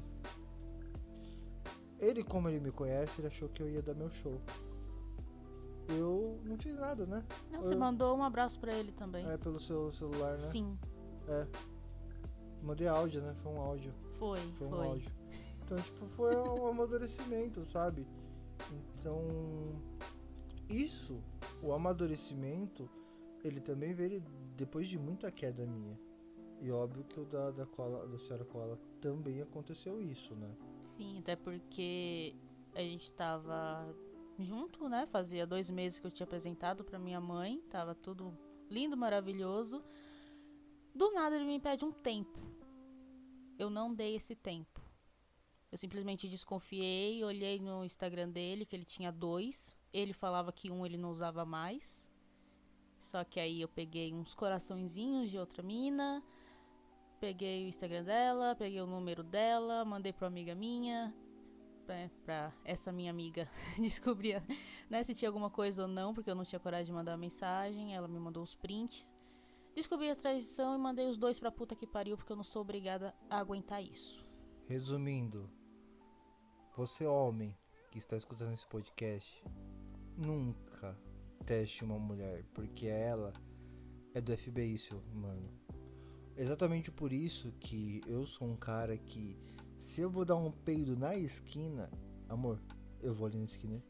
Ele, 1.99 2.23
como 2.23 2.47
ele 2.47 2.59
me 2.59 2.71
conhece, 2.71 3.19
ele 3.19 3.27
achou 3.27 3.49
que 3.49 3.61
eu 3.61 3.69
ia 3.69 3.81
dar 3.81 3.95
meu 3.95 4.09
show. 4.09 4.39
Eu 5.89 6.39
não 6.43 6.57
fiz 6.57 6.75
nada, 6.75 7.05
né? 7.05 7.25
Não, 7.49 7.61
você 7.61 7.73
eu... 7.73 7.79
mandou 7.79 8.15
um 8.15 8.23
abraço 8.23 8.59
para 8.59 8.73
ele 8.73 8.91
também. 8.91 9.25
É, 9.29 9.37
pelo 9.37 9.59
seu 9.59 9.91
celular, 9.91 10.33
né? 10.33 10.47
Sim. 10.47 10.77
É. 11.27 11.47
Mandei 12.61 12.87
áudio, 12.87 13.21
né? 13.21 13.33
Foi 13.41 13.51
um 13.51 13.61
áudio. 13.61 13.93
Foi, 14.17 14.39
Foi 14.57 14.67
um 14.67 14.71
foi. 14.71 14.87
áudio. 14.87 15.11
Então, 15.63 15.77
tipo, 15.77 16.07
foi 16.09 16.35
um 16.35 16.67
amadurecimento, 16.67 17.63
sabe? 17.63 18.07
Então, 18.99 19.81
isso, 20.69 21.21
o 21.61 21.71
amadurecimento, 21.71 22.89
ele 23.43 23.61
também 23.61 23.93
veio 23.93 24.21
depois 24.55 24.87
de 24.87 24.97
muita 24.97 25.31
queda 25.31 25.65
minha. 25.65 25.97
E 26.59 26.71
óbvio 26.71 27.03
que 27.03 27.19
o 27.19 27.25
da, 27.25 27.51
da, 27.51 27.65
cola, 27.65 28.07
da 28.07 28.17
senhora 28.17 28.43
Cola 28.43 28.79
também 28.99 29.41
aconteceu 29.41 30.01
isso, 30.01 30.35
né? 30.35 30.49
Sim, 30.97 31.19
até 31.19 31.35
porque 31.35 32.35
a 32.73 32.81
gente 32.81 33.13
tava 33.13 33.95
junto, 34.39 34.89
né? 34.89 35.05
Fazia 35.05 35.45
dois 35.45 35.69
meses 35.69 35.99
que 35.99 36.07
eu 36.07 36.11
tinha 36.11 36.25
apresentado 36.25 36.83
pra 36.83 36.97
minha 36.97 37.21
mãe, 37.21 37.61
tava 37.69 37.93
tudo 37.93 38.35
lindo, 38.67 38.97
maravilhoso. 38.97 39.83
Do 40.95 41.11
nada 41.11 41.35
ele 41.35 41.45
me 41.45 41.59
pede 41.59 41.85
um 41.85 41.91
tempo. 41.91 42.39
Eu 43.59 43.69
não 43.69 43.93
dei 43.93 44.15
esse 44.15 44.35
tempo. 44.35 44.81
Eu 45.71 45.77
simplesmente 45.77 46.27
desconfiei, 46.27 47.23
olhei 47.23 47.59
no 47.59 47.85
Instagram 47.85 48.29
dele 48.29 48.65
que 48.65 48.75
ele 48.75 48.85
tinha 48.85 49.11
dois. 49.11 49.75
Ele 49.93 50.13
falava 50.13 50.51
que 50.51 50.71
um 50.71 50.83
ele 50.83 50.97
não 50.97 51.11
usava 51.11 51.45
mais. 51.45 52.09
Só 52.97 53.23
que 53.23 53.39
aí 53.39 53.61
eu 53.61 53.67
peguei 53.67 54.11
uns 54.15 54.33
coraçõezinhos 54.33 55.29
de 55.29 55.37
outra 55.37 55.61
mina, 55.61 56.23
peguei 57.19 57.65
o 57.65 57.67
Instagram 57.67 58.03
dela, 58.03 58.55
peguei 58.55 58.81
o 58.81 58.87
número 58.87 59.23
dela, 59.23 59.83
mandei 59.83 60.13
pra 60.13 60.27
amiga 60.27 60.55
minha, 60.55 61.13
pra, 61.85 62.09
pra 62.23 62.53
essa 62.63 62.91
minha 62.91 63.11
amiga 63.11 63.49
descobrir 63.79 64.43
né, 64.89 65.03
se 65.03 65.13
tinha 65.13 65.29
alguma 65.29 65.49
coisa 65.49 65.83
ou 65.83 65.87
não, 65.87 66.13
porque 66.13 66.29
eu 66.29 66.35
não 66.35 66.43
tinha 66.43 66.59
coragem 66.59 66.87
de 66.87 66.93
mandar 66.93 67.11
uma 67.11 67.17
mensagem. 67.17 67.95
Ela 67.95 68.07
me 68.07 68.19
mandou 68.19 68.43
os 68.43 68.55
prints. 68.55 69.13
Descobri 69.75 70.09
a 70.09 70.15
traição 70.15 70.75
e 70.75 70.77
mandei 70.77 71.07
os 71.07 71.17
dois 71.17 71.39
pra 71.39 71.51
puta 71.51 71.75
que 71.75 71.85
pariu, 71.85 72.17
porque 72.17 72.31
eu 72.31 72.35
não 72.35 72.43
sou 72.43 72.63
obrigada 72.63 73.13
a 73.29 73.37
aguentar 73.37 73.83
isso. 73.83 74.25
Resumindo, 74.67 75.49
você 76.75 77.05
homem 77.05 77.55
que 77.91 77.97
está 77.97 78.17
escutando 78.17 78.53
esse 78.53 78.67
podcast, 78.67 79.43
nunca 80.17 80.97
teste 81.45 81.83
uma 81.83 81.97
mulher, 81.97 82.43
porque 82.53 82.87
ela 82.87 83.33
é 84.13 84.19
do 84.19 84.35
FBI, 84.35 84.77
seu 84.77 85.01
mano. 85.13 85.66
Exatamente 86.37 86.91
por 86.91 87.11
isso 87.11 87.51
que 87.59 88.01
eu 88.05 88.25
sou 88.25 88.47
um 88.47 88.55
cara 88.55 88.95
que 88.95 89.35
se 89.79 90.01
eu 90.01 90.09
vou 90.09 90.23
dar 90.23 90.35
um 90.35 90.51
peido 90.51 90.95
na 90.95 91.15
esquina, 91.15 91.89
amor, 92.29 92.61
eu 93.01 93.11
vou 93.11 93.27
ali 93.27 93.37
na 93.39 93.45
esquina 93.45 93.83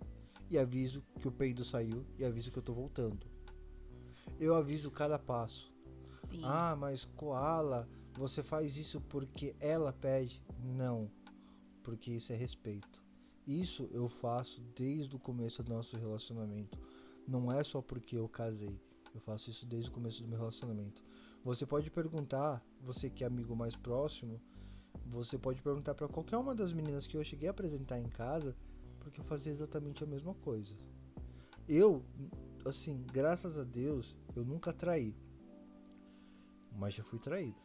e 0.50 0.58
aviso 0.58 1.04
que 1.20 1.28
o 1.28 1.32
peido 1.32 1.64
saiu 1.66 2.06
e 2.18 2.24
aviso 2.24 2.52
que 2.52 2.58
eu 2.58 2.64
tô 2.64 2.74
voltando. 2.74 3.28
Eu 4.40 4.56
aviso 4.56 4.90
cada 4.90 5.20
passo. 5.20 5.74
Sim. 6.30 6.42
Ah, 6.44 6.76
mas 6.76 7.04
Koala, 7.04 7.88
você 8.14 8.42
faz 8.42 8.78
isso 8.78 9.02
porque 9.02 9.54
ela 9.60 9.92
pede? 9.92 10.42
Não, 10.64 11.12
porque 11.84 12.12
isso 12.12 12.32
é 12.32 12.36
respeito. 12.36 13.04
Isso 13.46 13.90
eu 13.92 14.08
faço 14.08 14.62
desde 14.76 15.16
o 15.16 15.20
começo 15.20 15.64
do 15.64 15.74
nosso 15.74 15.98
relacionamento. 15.98 16.78
Não 17.28 17.52
é 17.52 17.64
só 17.64 17.82
porque 17.82 18.18
eu 18.18 18.28
casei. 18.30 18.80
Eu 19.14 19.22
faço 19.22 19.50
isso 19.50 19.66
desde 19.66 19.90
o 19.90 19.94
começo 19.94 20.22
do 20.22 20.28
meu 20.28 20.38
relacionamento. 20.38 21.04
Você 21.48 21.66
pode 21.66 21.90
perguntar, 21.90 22.62
você 22.82 23.10
que 23.10 23.24
é 23.24 23.28
amigo 23.28 23.56
mais 23.56 23.74
próximo, 23.74 24.42
você 25.06 25.38
pode 25.38 25.62
perguntar 25.62 25.96
para 25.96 26.06
qualquer 26.10 26.36
uma 26.36 26.54
das 26.54 26.74
meninas 26.74 27.08
que 27.08 27.16
eu 27.16 27.24
cheguei 27.24 27.48
a 27.48 27.52
apresentar 27.52 27.98
em 27.98 28.10
casa, 28.10 28.54
porque 29.00 29.22
eu 29.22 29.24
fazia 29.24 29.54
exatamente 29.54 30.04
a 30.04 30.08
mesma 30.08 30.34
coisa. 30.34 30.76
Eu, 31.66 32.04
assim, 32.66 33.02
graças 33.14 33.58
a 33.58 33.64
Deus, 33.64 34.14
eu 34.36 34.44
nunca 34.44 34.74
traí. 34.74 35.16
Mas 36.74 36.96
já 36.96 37.04
fui 37.06 37.18
traído. 37.18 37.62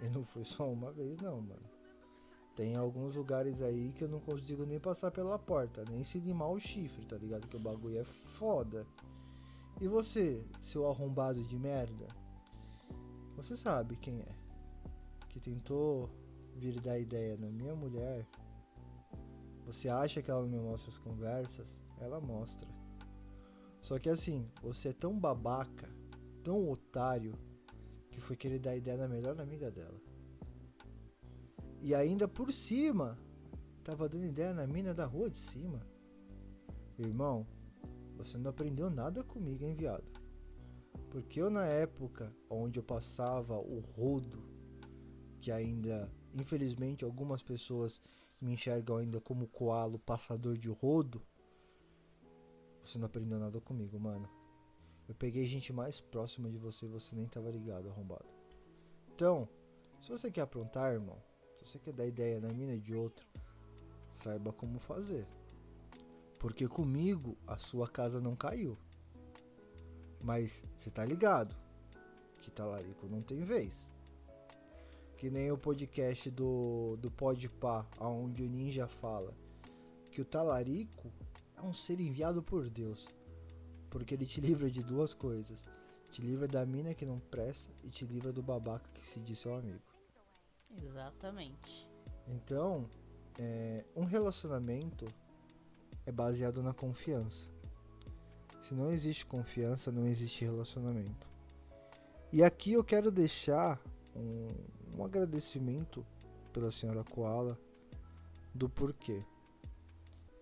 E 0.00 0.08
não 0.08 0.24
foi 0.24 0.44
só 0.44 0.72
uma 0.72 0.92
vez, 0.92 1.20
não, 1.20 1.40
mano. 1.40 1.68
Tem 2.54 2.76
alguns 2.76 3.16
lugares 3.16 3.60
aí 3.60 3.92
que 3.94 4.04
eu 4.04 4.08
não 4.08 4.20
consigo 4.20 4.64
nem 4.64 4.78
passar 4.78 5.10
pela 5.10 5.40
porta, 5.40 5.84
nem 5.90 6.04
se 6.04 6.20
limar 6.20 6.50
o 6.50 6.60
chifre, 6.60 7.04
tá 7.04 7.16
ligado? 7.16 7.48
Que 7.48 7.56
o 7.56 7.60
bagulho 7.60 7.98
é 7.98 8.04
foda. 8.04 8.86
E 9.80 9.88
você, 9.88 10.46
seu 10.60 10.86
arrombado 10.86 11.42
de 11.42 11.58
merda? 11.58 12.06
Você 13.36 13.56
sabe 13.56 13.96
quem 13.96 14.20
é? 14.20 14.28
Que 15.28 15.40
tentou 15.40 16.10
vir 16.54 16.80
dar 16.80 16.98
ideia 16.98 17.36
na 17.36 17.50
minha 17.50 17.74
mulher. 17.74 18.26
Você 19.66 19.88
acha 19.88 20.22
que 20.22 20.30
ela 20.30 20.42
não 20.42 20.48
me 20.48 20.58
mostra 20.58 20.90
as 20.90 20.98
conversas? 20.98 21.78
Ela 21.98 22.20
mostra. 22.20 22.68
Só 23.80 23.98
que 23.98 24.08
assim, 24.08 24.48
você 24.62 24.90
é 24.90 24.92
tão 24.92 25.18
babaca, 25.18 25.88
tão 26.42 26.68
otário, 26.68 27.34
que 28.10 28.20
foi 28.20 28.36
querer 28.36 28.60
dar 28.60 28.76
ideia 28.76 28.96
na 28.96 29.08
melhor 29.08 29.38
amiga 29.40 29.70
dela. 29.70 30.00
E 31.82 31.94
ainda 31.94 32.28
por 32.28 32.52
cima, 32.52 33.18
tava 33.82 34.08
dando 34.08 34.24
ideia 34.24 34.54
na 34.54 34.66
mina 34.66 34.94
da 34.94 35.04
rua 35.04 35.28
de 35.28 35.36
cima. 35.36 35.80
Irmão, 36.96 37.46
você 38.16 38.38
não 38.38 38.50
aprendeu 38.50 38.88
nada 38.88 39.24
comigo, 39.24 39.64
hein, 39.64 39.74
viado? 39.74 40.13
Porque 41.14 41.40
eu, 41.40 41.48
na 41.48 41.64
época 41.64 42.34
onde 42.50 42.80
eu 42.80 42.82
passava 42.82 43.56
o 43.56 43.78
rodo, 43.78 44.42
que 45.40 45.52
ainda, 45.52 46.12
infelizmente, 46.34 47.04
algumas 47.04 47.40
pessoas 47.40 48.00
me 48.40 48.54
enxergam 48.54 48.96
ainda 48.96 49.20
como 49.20 49.46
coalo 49.46 49.96
passador 49.96 50.58
de 50.58 50.68
rodo, 50.68 51.22
você 52.82 52.98
não 52.98 53.06
aprendeu 53.06 53.38
nada 53.38 53.60
comigo, 53.60 53.96
mano. 53.96 54.28
Eu 55.08 55.14
peguei 55.14 55.46
gente 55.46 55.72
mais 55.72 56.00
próxima 56.00 56.50
de 56.50 56.58
você 56.58 56.86
e 56.86 56.88
você 56.88 57.14
nem 57.14 57.28
tava 57.28 57.48
ligado, 57.48 57.88
arrombado. 57.88 58.26
Então, 59.14 59.48
se 60.00 60.10
você 60.10 60.32
quer 60.32 60.40
aprontar, 60.40 60.94
irmão, 60.94 61.22
se 61.56 61.64
você 61.64 61.78
quer 61.78 61.92
dar 61.92 62.08
ideia 62.08 62.40
na 62.40 62.52
mina 62.52 62.76
de 62.76 62.92
outro, 62.92 63.24
saiba 64.10 64.52
como 64.52 64.80
fazer. 64.80 65.28
Porque 66.40 66.66
comigo 66.66 67.38
a 67.46 67.56
sua 67.56 67.86
casa 67.86 68.20
não 68.20 68.34
caiu. 68.34 68.76
Mas 70.24 70.64
você 70.74 70.90
tá 70.90 71.04
ligado 71.04 71.54
que 72.40 72.50
talarico 72.50 73.06
não 73.06 73.20
tem 73.20 73.44
vez. 73.44 73.92
Que 75.18 75.28
nem 75.30 75.52
o 75.52 75.58
podcast 75.58 76.30
do, 76.30 76.96
do 76.96 77.10
Podpah, 77.10 77.86
onde 78.00 78.42
o 78.42 78.48
ninja 78.48 78.88
fala 78.88 79.36
que 80.10 80.22
o 80.22 80.24
talarico 80.24 81.12
é 81.56 81.60
um 81.60 81.74
ser 81.74 82.00
enviado 82.00 82.42
por 82.42 82.70
Deus. 82.70 83.06
Porque 83.90 84.14
ele 84.14 84.24
te 84.24 84.40
livra 84.40 84.70
de 84.70 84.82
duas 84.82 85.12
coisas. 85.12 85.68
Te 86.10 86.22
livra 86.22 86.48
da 86.48 86.64
mina 86.64 86.94
que 86.94 87.04
não 87.04 87.18
presta 87.18 87.70
e 87.82 87.90
te 87.90 88.06
livra 88.06 88.32
do 88.32 88.42
babaca 88.42 88.88
que 88.94 89.06
se 89.06 89.20
diz 89.20 89.40
seu 89.40 89.54
amigo. 89.54 89.82
Exatamente. 90.82 91.86
Então, 92.26 92.88
é, 93.38 93.84
um 93.94 94.04
relacionamento 94.04 95.06
é 96.06 96.12
baseado 96.12 96.62
na 96.62 96.72
confiança. 96.72 97.53
Se 98.68 98.74
não 98.74 98.90
existe 98.90 99.26
confiança, 99.26 99.92
não 99.92 100.06
existe 100.06 100.44
relacionamento. 100.44 101.28
E 102.32 102.42
aqui 102.42 102.72
eu 102.72 102.82
quero 102.82 103.10
deixar 103.10 103.78
um, 104.16 104.48
um 104.96 105.04
agradecimento 105.04 106.04
pela 106.52 106.70
senhora 106.70 107.04
Koala 107.04 107.58
do 108.54 108.68
porquê. 108.68 109.22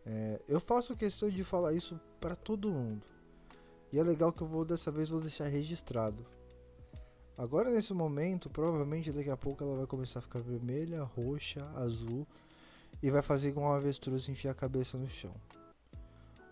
É, 0.06 0.40
eu 0.46 0.60
faço 0.60 0.96
questão 0.96 1.28
de 1.28 1.42
falar 1.42 1.72
isso 1.72 1.98
para 2.20 2.36
todo 2.36 2.70
mundo. 2.70 3.04
E 3.92 3.98
é 3.98 4.02
legal 4.02 4.32
que 4.32 4.42
eu 4.42 4.46
vou 4.46 4.64
dessa 4.64 4.90
vez 4.90 5.10
vou 5.10 5.20
deixar 5.20 5.48
registrado. 5.48 6.24
Agora 7.36 7.72
nesse 7.72 7.92
momento, 7.92 8.48
provavelmente 8.48 9.10
daqui 9.10 9.30
a 9.30 9.36
pouco 9.36 9.64
ela 9.64 9.76
vai 9.76 9.86
começar 9.86 10.20
a 10.20 10.22
ficar 10.22 10.40
vermelha, 10.40 11.02
roxa, 11.02 11.68
azul 11.74 12.26
e 13.02 13.10
vai 13.10 13.20
fazer 13.20 13.48
igual 13.48 13.66
uma 13.66 13.76
avestruz 13.78 14.28
enfiar 14.28 14.52
a 14.52 14.54
cabeça 14.54 14.96
no 14.96 15.08
chão. 15.08 15.34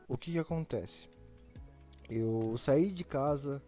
O 0.09 0.19
que 0.19 0.33
que 0.33 0.39
acontece? 0.39 1.09
Eu 2.11 2.59
saí 2.59 2.91
de 2.93 3.05
casa 3.05 3.63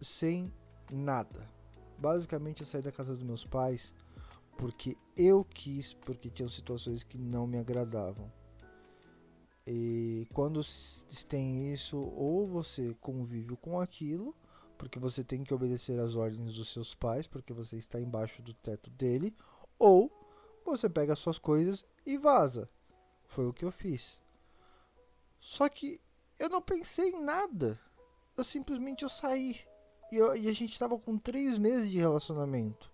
sem 0.00 0.52
nada. 0.90 1.48
Basicamente 1.96 2.62
eu 2.62 2.66
saí 2.66 2.82
da 2.82 2.90
casa 2.90 3.14
dos 3.14 3.22
meus 3.22 3.44
pais 3.44 3.94
porque 4.56 4.96
eu 5.16 5.44
quis, 5.44 5.94
porque 5.94 6.28
tinham 6.30 6.48
situações 6.48 7.04
que 7.04 7.18
não 7.18 7.46
me 7.46 7.58
agradavam. 7.58 8.30
E 9.66 10.26
quando 10.34 10.60
tem 11.28 11.72
isso, 11.72 11.96
ou 11.96 12.46
você 12.46 12.94
convive 13.00 13.56
com 13.56 13.80
aquilo, 13.80 14.34
porque 14.76 14.98
você 14.98 15.24
tem 15.24 15.42
que 15.42 15.54
obedecer 15.54 15.98
às 15.98 16.14
ordens 16.14 16.56
dos 16.56 16.68
seus 16.72 16.94
pais, 16.94 17.26
porque 17.26 17.52
você 17.52 17.76
está 17.76 18.00
embaixo 18.00 18.42
do 18.42 18.52
teto 18.52 18.90
dele, 18.90 19.34
ou 19.78 20.10
você 20.64 20.88
pega 20.88 21.16
suas 21.16 21.38
coisas 21.38 21.84
e 22.04 22.18
vaza. 22.18 22.68
Foi 23.26 23.46
o 23.46 23.52
que 23.52 23.64
eu 23.64 23.72
fiz. 23.72 24.20
Só 25.40 25.68
que 25.68 26.00
eu 26.38 26.48
não 26.48 26.60
pensei 26.60 27.10
em 27.10 27.22
nada. 27.22 27.78
Eu 28.36 28.44
simplesmente 28.44 29.02
eu 29.02 29.08
saí. 29.08 29.60
E, 30.10 30.16
eu, 30.16 30.36
e 30.36 30.48
a 30.48 30.52
gente 30.52 30.78
tava 30.78 30.98
com 30.98 31.16
três 31.16 31.58
meses 31.58 31.90
de 31.90 31.98
relacionamento. 31.98 32.90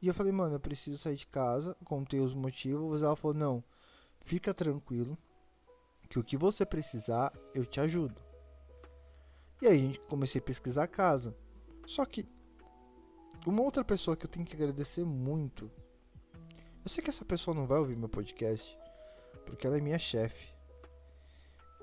E 0.00 0.08
eu 0.08 0.14
falei, 0.14 0.32
mano, 0.32 0.56
eu 0.56 0.60
preciso 0.60 0.98
sair 0.98 1.16
de 1.16 1.26
casa. 1.26 1.76
Contei 1.84 2.20
os 2.20 2.34
motivos. 2.34 3.02
Ela 3.02 3.16
falou, 3.16 3.36
não, 3.36 3.64
fica 4.20 4.52
tranquilo. 4.52 5.16
Que 6.08 6.18
o 6.18 6.24
que 6.24 6.36
você 6.36 6.66
precisar, 6.66 7.32
eu 7.54 7.64
te 7.64 7.80
ajudo. 7.80 8.22
E 9.62 9.66
aí 9.66 9.78
a 9.78 9.86
gente 9.86 10.00
comecei 10.00 10.40
a 10.40 10.44
pesquisar 10.44 10.84
a 10.84 10.88
casa. 10.88 11.34
Só 11.86 12.04
que 12.04 12.26
uma 13.46 13.62
outra 13.62 13.84
pessoa 13.84 14.16
que 14.16 14.24
eu 14.24 14.30
tenho 14.30 14.46
que 14.46 14.54
agradecer 14.54 15.04
muito. 15.04 15.70
Eu 16.82 16.90
sei 16.90 17.02
que 17.02 17.10
essa 17.10 17.24
pessoa 17.24 17.54
não 17.54 17.66
vai 17.66 17.78
ouvir 17.78 17.96
meu 17.96 18.08
podcast, 18.08 18.78
porque 19.46 19.66
ela 19.66 19.78
é 19.78 19.80
minha 19.80 19.98
chefe. 19.98 20.53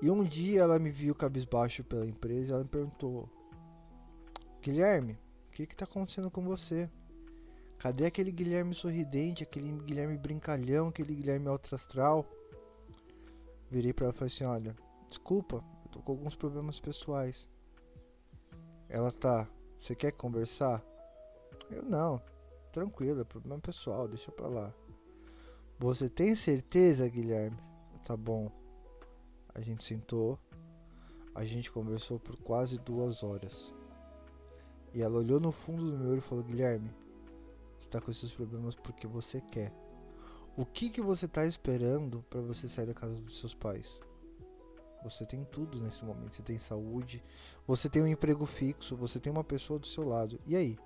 E 0.02 0.10
um 0.10 0.24
dia 0.24 0.62
ela 0.62 0.80
me 0.80 0.90
viu 0.90 1.14
cabisbaixo 1.14 1.84
pela 1.84 2.04
empresa 2.04 2.50
e 2.50 2.52
ela 2.54 2.64
me 2.64 2.68
perguntou: 2.68 3.28
Guilherme, 4.60 5.16
o 5.48 5.52
que 5.52 5.62
está 5.62 5.84
acontecendo 5.84 6.28
com 6.28 6.42
você? 6.42 6.90
Cadê 7.78 8.06
aquele 8.06 8.32
Guilherme 8.32 8.74
sorridente, 8.74 9.44
aquele 9.44 9.70
Guilherme 9.70 10.18
brincalhão, 10.18 10.88
aquele 10.88 11.14
Guilherme 11.14 11.46
alto 11.46 11.72
astral? 11.72 12.26
Virei 13.70 13.92
para 13.92 14.06
ela 14.06 14.14
e 14.14 14.18
falei 14.18 14.34
assim: 14.34 14.44
Olha, 14.44 14.76
desculpa, 15.08 15.64
eu 15.84 15.90
tô 15.92 16.02
com 16.02 16.10
alguns 16.10 16.34
problemas 16.34 16.80
pessoais. 16.80 17.48
Ela 18.88 19.12
tá, 19.12 19.48
você 19.78 19.94
quer 19.94 20.10
conversar? 20.10 20.82
Eu 21.70 21.84
não, 21.84 22.20
tranquilo, 22.72 23.20
é 23.20 23.24
problema 23.24 23.60
pessoal, 23.60 24.08
deixa 24.08 24.32
pra 24.32 24.48
lá. 24.48 24.74
Você 25.78 26.08
tem 26.08 26.34
certeza, 26.34 27.08
Guilherme? 27.08 27.56
Tá 28.04 28.16
bom. 28.16 28.50
A 29.54 29.60
gente 29.60 29.84
sentou, 29.84 30.38
a 31.34 31.44
gente 31.44 31.70
conversou 31.70 32.18
por 32.18 32.36
quase 32.36 32.78
duas 32.78 33.22
horas. 33.22 33.72
E 34.94 35.02
ela 35.02 35.18
olhou 35.18 35.40
no 35.40 35.52
fundo 35.52 35.90
do 35.90 35.98
meu 35.98 36.10
olho 36.10 36.18
e 36.18 36.22
falou: 36.22 36.44
Guilherme, 36.44 36.90
você 37.78 37.88
está 37.88 38.00
com 38.00 38.10
esses 38.10 38.32
problemas 38.32 38.74
porque 38.74 39.06
você 39.06 39.40
quer. 39.40 39.72
O 40.56 40.66
que 40.66 40.90
que 40.90 41.00
você 41.00 41.24
está 41.24 41.46
esperando 41.46 42.22
para 42.28 42.40
você 42.40 42.68
sair 42.68 42.86
da 42.86 42.94
casa 42.94 43.20
dos 43.22 43.38
seus 43.38 43.54
pais? 43.54 44.00
Você 45.02 45.24
tem 45.26 45.44
tudo 45.44 45.80
nesse 45.80 46.04
momento. 46.04 46.36
Você 46.36 46.42
tem 46.42 46.58
saúde, 46.58 47.24
você 47.66 47.88
tem 47.88 48.02
um 48.02 48.06
emprego 48.06 48.46
fixo, 48.46 48.96
você 48.96 49.18
tem 49.18 49.32
uma 49.32 49.42
pessoa 49.42 49.78
do 49.78 49.86
seu 49.86 50.04
lado. 50.04 50.38
E 50.46 50.54
aí? 50.54 50.78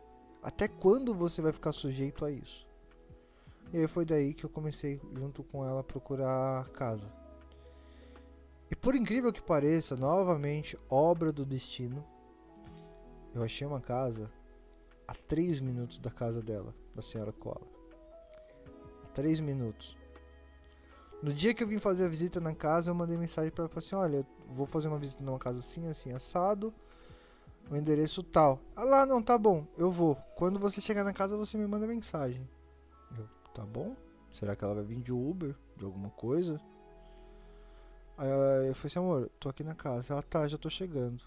Até 0.43 0.69
quando 0.69 1.13
você 1.13 1.43
vai 1.43 1.53
ficar 1.53 1.73
sujeito 1.73 2.25
a 2.25 2.31
isso? 2.31 2.67
E 3.73 3.79
aí 3.79 3.89
foi 3.89 4.05
daí 4.05 4.33
que 4.33 4.45
eu 4.45 4.51
comecei 4.51 5.01
junto 5.13 5.43
com 5.43 5.67
ela 5.67 5.81
a 5.81 5.85
procurar 5.85 6.69
casa. 6.69 7.13
E 8.71 8.75
por 8.75 8.95
incrível 8.95 9.33
que 9.33 9.41
pareça, 9.41 9.97
novamente, 9.97 10.79
obra 10.91 11.33
do 11.33 11.45
destino, 11.45 12.05
eu 13.35 13.43
achei 13.43 13.67
uma 13.67 13.81
casa 13.81 14.31
a 15.07 15.15
3 15.15 15.61
minutos 15.61 15.99
da 15.99 16.11
casa 16.11 16.43
dela, 16.43 16.75
da 16.95 17.03
senhora 17.03 17.33
Cola. 17.33 17.67
3 19.15 19.41
minutos. 19.41 19.97
No 21.23 21.33
dia 21.33 21.55
que 21.55 21.63
eu 21.63 21.69
vim 21.69 21.79
fazer 21.79 22.05
a 22.05 22.09
visita 22.09 22.41
na 22.41 22.55
casa, 22.55 22.91
eu 22.91 22.95
mandei 22.95 23.17
mensagem 23.17 23.51
para 23.51 23.65
ela 23.65 23.73
assim: 23.75 23.95
Olha, 23.95 24.27
vou 24.49 24.67
fazer 24.67 24.89
uma 24.89 24.99
visita 24.99 25.23
numa 25.23 25.39
casa 25.39 25.61
assim, 25.61 25.87
assim, 25.89 26.13
assado. 26.13 26.75
O 27.71 27.77
endereço 27.77 28.23
tal. 28.23 28.61
Ah 28.77 28.85
lá, 28.85 29.07
não, 29.07 29.23
tá 29.23 29.37
bom, 29.37 29.67
eu 29.77 29.91
vou. 29.91 30.15
Quando 30.37 30.61
você 30.61 30.81
chegar 30.81 31.03
na 31.03 31.13
casa, 31.13 31.37
você 31.37 31.57
me 31.57 31.67
manda 31.67 31.87
mensagem. 31.87 32.49
Eu, 33.19 33.29
tá 33.55 33.65
bom? 33.65 33.97
Será 34.33 34.55
que 34.55 34.63
ela 34.63 34.75
vai 34.75 34.85
vir 34.85 35.01
de 35.01 35.13
Uber? 35.13 35.57
De 35.77 35.85
alguma 35.85 36.11
coisa? 36.11 36.61
Aí 38.17 38.29
eu 38.29 38.75
falei 38.75 38.87
assim, 38.87 38.99
amor, 38.99 39.31
tô 39.39 39.49
aqui 39.49 39.63
na 39.63 39.75
casa. 39.75 40.13
Ela 40.13 40.23
tá, 40.23 40.49
já 40.49 40.57
tô 40.57 40.71
chegando. 40.71 41.23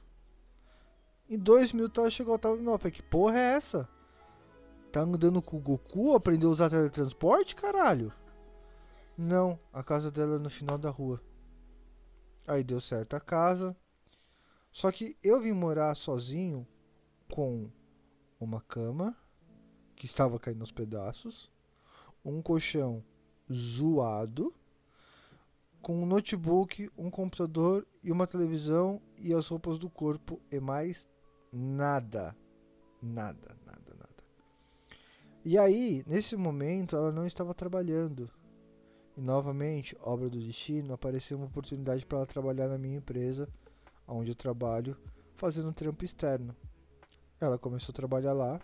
Em 1.30 1.38
dois 1.38 1.72
minutos 1.72 2.02
ela 2.02 2.10
chegou, 2.10 2.40
tava 2.40 2.58
falei, 2.58 2.92
que 2.92 3.04
porra 3.04 3.38
é 3.38 3.54
essa? 3.54 3.88
Tá 4.92 5.02
andando 5.02 5.42
com 5.42 5.58
o 5.58 5.60
Goku, 5.60 6.16
aprendeu 6.16 6.50
a 6.50 6.52
usar 6.52 6.70
teletransporte, 6.72 7.56
caralho? 7.56 8.12
Não, 9.16 9.60
a 9.72 9.84
casa 9.84 10.10
dela 10.10 10.38
é 10.38 10.40
no 10.40 10.50
final 10.50 10.78
da 10.78 10.90
rua. 10.90 11.22
Aí 12.48 12.64
deu 12.64 12.82
certo 12.82 13.16
a 13.16 13.20
casa. 13.20 13.78
Só 14.72 14.92
que 14.92 15.16
eu 15.22 15.40
vim 15.40 15.52
morar 15.52 15.94
sozinho 15.94 16.68
com 17.32 17.70
uma 18.40 18.62
cama 18.62 19.16
que 19.96 20.06
estava 20.06 20.40
caindo 20.40 20.62
aos 20.62 20.72
pedaços, 20.72 21.52
um 22.26 22.42
colchão 22.42 23.04
zoado 23.52 24.52
com 25.82 26.02
um 26.02 26.06
notebook, 26.06 26.90
um 26.98 27.10
computador 27.10 27.88
e 28.04 28.12
uma 28.12 28.28
televisão 28.28 29.02
e 29.18 29.34
as 29.34 29.48
roupas 29.48 29.78
do 29.78 29.90
corpo 29.90 30.42
e 30.52 30.60
mais 30.60 31.08
nada. 31.52 32.36
Nada, 33.02 33.56
nada, 33.66 33.96
nada. 33.98 34.24
E 35.44 35.58
aí, 35.58 36.04
nesse 36.06 36.36
momento, 36.36 36.96
ela 36.96 37.12
não 37.12 37.26
estava 37.26 37.54
trabalhando. 37.54 38.30
E 39.16 39.22
novamente, 39.22 39.98
obra 40.02 40.30
do 40.30 40.40
destino, 40.40 40.94
apareceu 40.94 41.38
uma 41.38 41.48
oportunidade 41.48 42.06
para 42.06 42.20
ela 42.20 42.28
trabalhar 42.28 42.68
na 42.68 42.78
minha 42.78 42.98
empresa, 42.98 43.48
onde 44.08 44.32
eu 44.32 44.36
trabalho, 44.36 44.98
fazendo 45.36 45.70
um 45.70 45.74
trampo 45.74 46.04
externo. 46.04 46.56
Ela 47.40 47.58
começou 47.58 47.94
a 47.94 47.96
trabalhar 47.96 48.34
lá, 48.34 48.60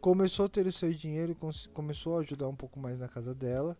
começou 0.00 0.46
a 0.46 0.48
ter 0.48 0.66
o 0.66 0.72
seu 0.72 0.92
dinheiro 0.92 1.36
começou 1.72 2.16
a 2.16 2.20
ajudar 2.20 2.48
um 2.48 2.54
pouco 2.54 2.78
mais 2.78 2.98
na 2.98 3.08
casa 3.08 3.34
dela. 3.34 3.76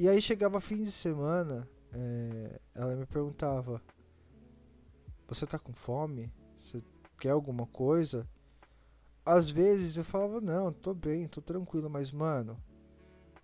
E 0.00 0.08
aí 0.08 0.22
chegava 0.22 0.62
fim 0.62 0.82
de 0.82 0.90
semana, 0.90 1.68
é, 1.92 2.58
ela 2.74 2.96
me 2.96 3.04
perguntava: 3.04 3.82
Você 5.28 5.46
tá 5.46 5.58
com 5.58 5.74
fome? 5.74 6.32
Você 6.56 6.80
quer 7.18 7.32
alguma 7.32 7.66
coisa? 7.66 8.26
Às 9.26 9.50
vezes 9.50 9.98
eu 9.98 10.04
falava: 10.04 10.40
Não, 10.40 10.72
tô 10.72 10.94
bem, 10.94 11.28
tô 11.28 11.42
tranquilo, 11.42 11.90
mas 11.90 12.12
mano, 12.12 12.56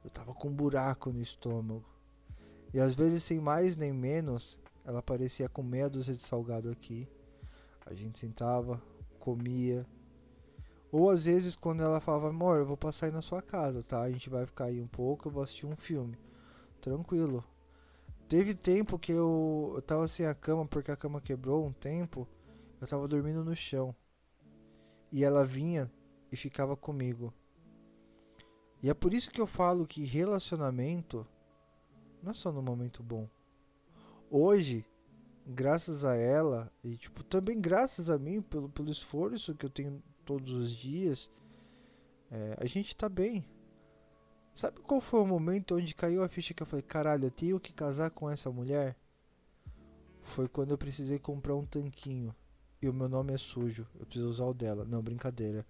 eu 0.03 0.09
tava 0.09 0.33
com 0.33 0.49
um 0.49 0.55
buraco 0.55 1.13
no 1.13 1.21
estômago. 1.21 1.85
E 2.73 2.81
às 2.81 2.95
vezes, 2.95 3.23
sem 3.23 3.39
mais 3.39 3.77
nem 3.77 3.93
menos, 3.93 4.59
ela 4.83 5.01
aparecia 5.01 5.51
com 5.51 5.63
meia 5.63 5.91
dúzia 5.91 6.15
de 6.15 6.23
salgado 6.23 6.71
aqui. 6.71 7.07
A 7.85 7.93
gente 7.93 8.19
sentava, 8.19 8.83
comia. 9.21 9.87
Ou 10.91 11.11
às 11.11 11.27
vezes, 11.27 11.55
quando 11.55 11.83
ela 11.83 12.01
falava: 12.01 12.31
Amor, 12.31 12.57
eu 12.57 12.65
vou 12.65 12.79
passar 12.79 13.05
aí 13.05 13.13
na 13.13 13.21
sua 13.21 13.43
casa, 13.43 13.83
tá? 13.83 14.01
A 14.01 14.11
gente 14.11 14.31
vai 14.31 14.47
ficar 14.47 14.65
aí 14.65 14.81
um 14.81 14.89
pouco, 14.89 15.29
eu 15.29 15.33
vou 15.33 15.43
assistir 15.43 15.67
um 15.67 15.77
filme 15.77 16.17
tranquilo. 16.87 17.45
Teve 18.29 18.55
tempo 18.55 18.97
que 18.97 19.11
eu, 19.11 19.73
eu 19.75 19.83
tava 19.83 20.07
sem 20.07 20.25
a 20.25 20.35
cama 20.35 20.65
porque 20.65 20.93
a 20.93 20.97
cama 20.97 21.21
quebrou 21.21 21.67
um 21.67 21.73
tempo. 21.73 22.29
Eu 22.81 22.87
tava 22.87 23.09
dormindo 23.09 23.45
no 23.45 23.57
chão. 23.57 23.95
E 25.11 25.25
ela 25.25 25.45
vinha 25.45 25.91
e 26.31 26.37
ficava 26.37 26.77
comigo. 26.77 27.35
E 28.81 28.89
é 28.89 28.95
por 28.95 29.13
isso 29.13 29.33
que 29.33 29.41
eu 29.41 29.49
falo 29.49 29.87
que 29.87 30.05
relacionamento 30.05 31.27
não 32.23 32.31
é 32.31 32.35
só 32.35 32.53
no 32.53 32.63
momento 32.63 33.03
bom. 33.03 33.29
Hoje, 34.31 34.85
graças 35.45 36.05
a 36.05 36.15
ela, 36.15 36.71
e 36.85 36.97
tipo, 36.97 37.25
também 37.25 37.61
graças 37.61 38.11
a 38.11 38.19
mim, 38.19 38.41
pelo, 38.43 38.69
pelo 38.69 38.91
esforço 38.91 39.57
que 39.57 39.67
eu 39.67 39.71
tenho 39.71 40.01
todos 40.25 40.53
os 40.53 40.71
dias, 40.71 41.31
é, 42.31 42.57
a 42.61 42.67
gente 42.67 42.97
tá 42.97 43.09
bem. 43.09 43.45
Sabe 44.57 44.81
qual 44.81 45.03
foi 45.03 45.21
o 45.21 45.27
momento 45.27 45.77
onde 45.77 45.95
caiu 45.95 46.23
a 46.23 46.31
ficha 46.31 46.55
que 46.55 46.63
eu 46.63 46.67
falei, 46.67 46.83
caralho, 46.83 47.27
eu 47.27 47.31
tenho 47.31 47.61
que 47.61 47.75
casar 47.75 48.09
com 48.09 48.31
essa 48.31 48.51
mulher? 48.51 48.97
Foi 50.23 50.49
quando 50.49 50.71
eu 50.71 50.79
precisei 50.79 51.19
comprar 51.19 51.55
um 51.55 51.67
tanquinho. 51.67 52.35
E 52.81 52.89
o 52.89 52.95
meu 52.95 53.07
nome 53.07 53.35
é 53.35 53.37
sujo. 53.37 53.87
Eu 54.01 54.07
preciso 54.07 54.31
usar 54.31 54.47
o 54.47 54.55
dela. 54.55 54.87
Não, 54.87 55.03
brincadeira. 55.03 55.67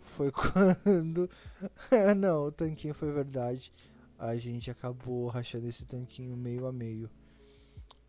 Foi 0.00 0.30
quando. 0.30 1.28
não, 2.16 2.44
o 2.44 2.52
tanquinho 2.52 2.94
foi 2.94 3.10
verdade. 3.10 3.72
A 4.16 4.36
gente 4.36 4.70
acabou 4.70 5.26
rachando 5.26 5.66
esse 5.66 5.84
tanquinho 5.84 6.36
meio 6.36 6.64
a 6.64 6.72
meio. 6.72 7.10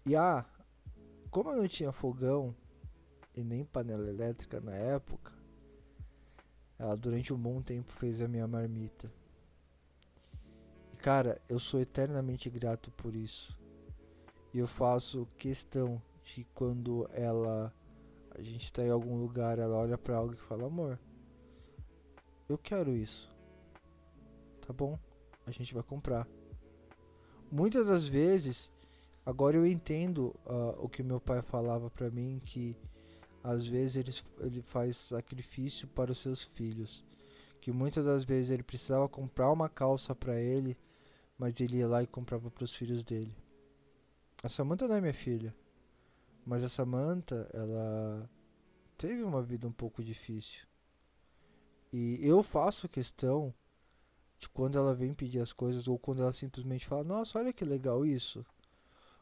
E 0.06 0.16
ah, 0.16 0.46
como 1.32 1.50
eu 1.50 1.58
não 1.58 1.68
tinha 1.68 1.92
fogão 1.92 2.56
e 3.36 3.44
nem 3.44 3.66
panela 3.66 4.08
elétrica 4.08 4.62
na 4.62 4.76
época, 4.76 5.34
ela 6.78 6.96
durante 6.96 7.34
um 7.34 7.38
bom 7.38 7.64
tempo 7.64 7.92
fez 7.94 8.22
a 8.22 8.28
minha 8.28 8.48
marmita. 8.48 9.12
Cara, 11.08 11.42
eu 11.48 11.58
sou 11.58 11.80
eternamente 11.80 12.50
grato 12.50 12.92
por 12.92 13.16
isso. 13.16 13.58
E 14.54 14.60
eu 14.60 14.68
faço 14.68 15.26
questão 15.38 16.02
de 16.22 16.44
quando 16.54 17.10
ela 17.14 17.74
a 18.32 18.42
gente 18.42 18.74
tá 18.74 18.84
em 18.84 18.90
algum 18.90 19.18
lugar, 19.18 19.58
ela 19.58 19.78
olha 19.78 19.98
para 19.98 20.18
algo 20.18 20.34
e 20.34 20.36
fala: 20.38 20.68
"Amor, 20.68 21.00
eu 22.50 22.58
quero 22.58 22.94
isso". 22.94 23.34
Tá 24.60 24.74
bom? 24.74 25.00
A 25.46 25.52
gente 25.52 25.74
vai 25.74 25.82
comprar. 25.82 26.28
Muitas 27.50 27.88
das 27.88 28.04
vezes, 28.04 28.70
agora 29.26 29.56
eu 29.56 29.66
entendo 29.66 30.36
uh, 30.46 30.76
o 30.78 30.90
que 30.90 31.02
meu 31.02 31.22
pai 31.22 31.42
falava 31.42 31.90
para 31.90 32.12
mim 32.12 32.42
que 32.44 32.76
às 33.42 33.66
vezes 33.66 33.96
ele, 33.96 34.46
ele 34.46 34.62
faz 34.62 34.98
sacrifício 34.98 35.88
para 35.88 36.12
os 36.12 36.20
seus 36.20 36.44
filhos. 36.44 37.02
Que 37.62 37.72
muitas 37.72 38.06
das 38.06 38.26
vezes 38.26 38.50
ele 38.50 38.62
precisava 38.62 39.08
comprar 39.08 39.50
uma 39.50 39.70
calça 39.70 40.14
para 40.14 40.38
ele, 40.38 40.78
mas 41.38 41.60
ele 41.60 41.78
ia 41.78 41.88
lá 41.88 42.02
e 42.02 42.08
comprava 42.08 42.50
para 42.50 42.64
os 42.64 42.74
filhos 42.74 43.04
dele. 43.04 43.36
A 44.44 44.50
Samantha 44.50 44.88
não 44.88 44.96
é 44.96 45.02
minha 45.02 45.14
filha, 45.14 45.56
mas 46.46 46.64
a 46.64 46.70
Samantha, 46.70 47.50
ela 47.54 48.30
teve 48.98 49.24
uma 49.24 49.42
vida 49.42 49.68
um 49.68 49.72
pouco 49.72 50.04
difícil. 50.04 50.66
E 51.92 52.20
eu 52.22 52.44
faço 52.44 52.90
questão 52.90 53.54
de 54.38 54.50
quando 54.50 54.78
ela 54.78 54.94
vem 54.94 55.14
pedir 55.14 55.40
as 55.40 55.54
coisas 55.54 55.88
ou 55.88 55.98
quando 55.98 56.22
ela 56.22 56.32
simplesmente 56.32 56.88
fala: 56.88 57.04
"Nossa, 57.04 57.40
olha 57.40 57.54
que 57.54 57.66
legal 57.66 58.06
isso". 58.06 58.46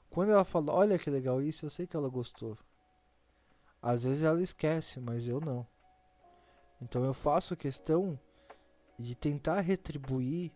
Quando 0.10 0.32
ela 0.32 0.46
fala: 0.46 0.74
"Olha 0.74 0.98
que 0.98 1.10
legal 1.10 1.42
isso", 1.42 1.66
eu 1.66 1.70
sei 1.70 1.88
que 1.88 1.96
ela 1.96 2.10
gostou. 2.10 2.58
Às 3.82 4.04
vezes 4.04 4.24
ela 4.24 4.42
esquece, 4.42 5.00
mas 5.00 5.28
eu 5.28 5.40
não. 5.40 5.66
Então 6.82 7.04
eu 7.04 7.14
faço 7.14 7.56
questão 7.56 8.20
de 8.98 9.16
tentar 9.16 9.62
retribuir 9.62 10.52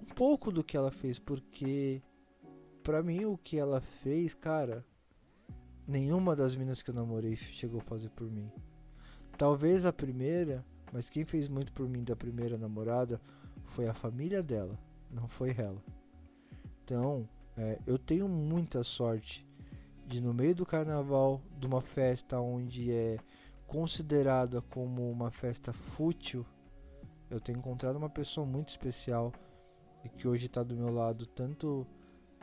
um 0.00 0.04
pouco 0.04 0.50
do 0.50 0.64
que 0.64 0.76
ela 0.76 0.90
fez, 0.90 1.18
porque 1.18 2.02
para 2.82 3.02
mim 3.02 3.24
o 3.24 3.36
que 3.36 3.58
ela 3.58 3.80
fez, 3.80 4.34
cara, 4.34 4.84
nenhuma 5.86 6.34
das 6.34 6.56
minas 6.56 6.82
que 6.82 6.90
eu 6.90 6.94
namorei 6.94 7.36
chegou 7.36 7.80
a 7.80 7.84
fazer 7.84 8.10
por 8.10 8.30
mim. 8.30 8.50
Talvez 9.36 9.84
a 9.84 9.92
primeira, 9.92 10.64
mas 10.92 11.08
quem 11.08 11.24
fez 11.24 11.48
muito 11.48 11.72
por 11.72 11.88
mim 11.88 12.02
da 12.02 12.16
primeira 12.16 12.56
namorada 12.56 13.20
foi 13.64 13.86
a 13.88 13.94
família 13.94 14.42
dela, 14.42 14.78
não 15.10 15.28
foi 15.28 15.54
ela. 15.56 15.82
Então, 16.82 17.28
é, 17.56 17.78
eu 17.86 17.98
tenho 17.98 18.28
muita 18.28 18.82
sorte 18.82 19.46
de 20.06 20.20
no 20.22 20.32
meio 20.32 20.54
do 20.54 20.64
carnaval, 20.64 21.42
de 21.58 21.66
uma 21.66 21.82
festa 21.82 22.40
onde 22.40 22.90
é 22.90 23.18
considerada 23.66 24.62
como 24.62 25.10
uma 25.10 25.30
festa 25.30 25.72
fútil, 25.72 26.46
eu 27.28 27.38
tenho 27.38 27.58
encontrado 27.58 27.96
uma 27.96 28.08
pessoa 28.08 28.46
muito 28.46 28.70
especial 28.70 29.30
e 30.04 30.08
que 30.08 30.26
hoje 30.26 30.46
está 30.46 30.62
do 30.62 30.76
meu 30.76 30.92
lado 30.92 31.26
tanto 31.26 31.86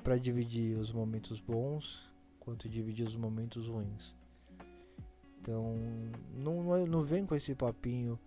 para 0.04 0.18
dividir 0.18 0.78
os 0.78 0.92
momentos 0.92 1.40
bons 1.40 2.14
quanto 2.40 2.70
dividir 2.70 3.08
os 3.08 3.16
momentos 3.16 3.68
ruins. 3.68 4.16
Então, 5.42 5.76
não, 6.34 6.86
não 6.86 7.02
vem 7.02 7.26
com 7.26 7.36
esse 7.36 7.56
papinho 7.56 8.20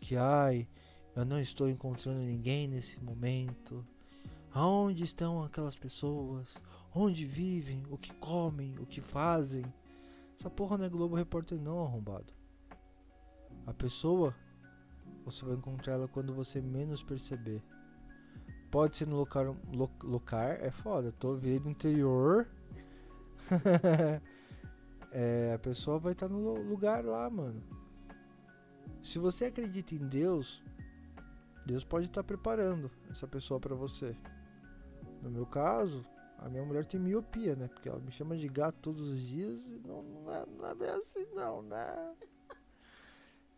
que 0.00 0.16
ai, 0.16 0.68
eu 1.16 1.24
não 1.24 1.38
estou 1.40 1.68
encontrando 1.68 2.20
ninguém 2.20 2.68
nesse 2.68 3.02
momento. 3.02 3.84
Aonde 4.52 5.02
estão 5.02 5.42
aquelas 5.42 5.78
pessoas? 5.78 6.62
Onde 6.94 7.26
vivem? 7.26 7.82
O 7.90 7.98
que 7.98 8.12
comem? 8.14 8.74
O 8.78 8.86
que 8.86 9.00
fazem? 9.00 9.64
Essa 10.38 10.50
porra 10.50 10.78
não 10.78 10.84
é 10.84 10.88
Globo 10.88 11.16
Repórter 11.16 11.60
não, 11.60 11.82
arrombado. 11.82 12.32
A 13.66 13.72
pessoa, 13.72 14.34
você 15.24 15.44
vai 15.44 15.54
encontrar 15.54 15.94
ela 15.94 16.08
quando 16.08 16.34
você 16.34 16.60
menos 16.60 17.02
perceber. 17.02 17.62
Pode 18.74 18.96
ser 18.96 19.06
no 19.06 19.18
lugar, 19.18 19.46
lo, 19.72 19.88
é 20.58 20.68
foda. 20.68 21.12
Tô 21.12 21.36
vendo 21.36 21.70
interior. 21.70 22.48
é, 25.12 25.52
a 25.54 25.58
pessoa 25.60 25.96
vai 26.00 26.10
estar 26.10 26.26
tá 26.26 26.34
no 26.34 26.54
lugar 26.54 27.04
lá, 27.04 27.30
mano. 27.30 27.62
Se 29.00 29.20
você 29.20 29.44
acredita 29.44 29.94
em 29.94 30.08
Deus, 30.08 30.60
Deus 31.64 31.84
pode 31.84 32.06
estar 32.06 32.24
tá 32.24 32.26
preparando 32.26 32.90
essa 33.08 33.28
pessoa 33.28 33.60
para 33.60 33.76
você. 33.76 34.16
No 35.22 35.30
meu 35.30 35.46
caso, 35.46 36.04
a 36.38 36.48
minha 36.48 36.64
mulher 36.64 36.84
tem 36.84 36.98
miopia, 36.98 37.54
né? 37.54 37.68
Porque 37.68 37.88
ela 37.88 38.00
me 38.00 38.10
chama 38.10 38.36
de 38.36 38.48
gato 38.48 38.76
todos 38.82 39.02
os 39.02 39.20
dias 39.20 39.68
e 39.68 39.78
não, 39.86 40.02
não, 40.02 40.34
é, 40.34 40.46
não 40.46 40.68
é 40.68 40.74
bem 40.74 40.88
assim, 40.88 41.24
não, 41.32 41.62
né? 41.62 42.16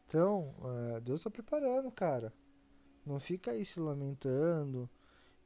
Então, 0.06 0.54
é, 0.94 1.00
Deus 1.00 1.22
tá 1.22 1.30
preparando, 1.30 1.90
cara. 1.90 2.34
Não 3.06 3.18
fica 3.18 3.52
aí 3.52 3.64
se 3.64 3.80
lamentando. 3.80 4.90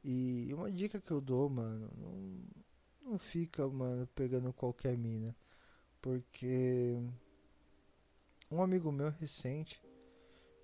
E 0.03 0.51
uma 0.53 0.71
dica 0.71 0.99
que 0.99 1.11
eu 1.11 1.21
dou, 1.21 1.49
mano, 1.49 1.89
não, 1.95 3.11
não 3.11 3.19
fica, 3.19 3.67
mano, 3.67 4.07
pegando 4.15 4.51
qualquer 4.53 4.97
mina. 4.97 5.35
Porque 6.01 6.97
um 8.49 8.61
amigo 8.61 8.91
meu 8.91 9.09
recente, 9.11 9.81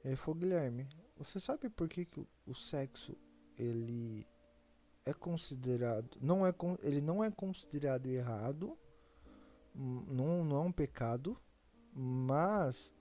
ele 0.03 0.15
falou, 0.15 0.39
Guilherme, 0.39 0.87
você 1.15 1.39
sabe 1.39 1.69
por 1.69 1.87
que, 1.87 2.05
que 2.05 2.25
o 2.45 2.55
sexo 2.55 3.15
ele 3.57 4.27
é 5.05 5.13
considerado, 5.13 6.17
não 6.21 6.45
é, 6.45 6.53
ele 6.81 7.01
não 7.01 7.23
é 7.23 7.31
considerado 7.31 8.07
errado, 8.07 8.77
não, 9.73 10.43
não 10.43 10.57
é 10.57 10.59
um 10.61 10.71
pecado, 10.71 11.39
mas 11.93 12.93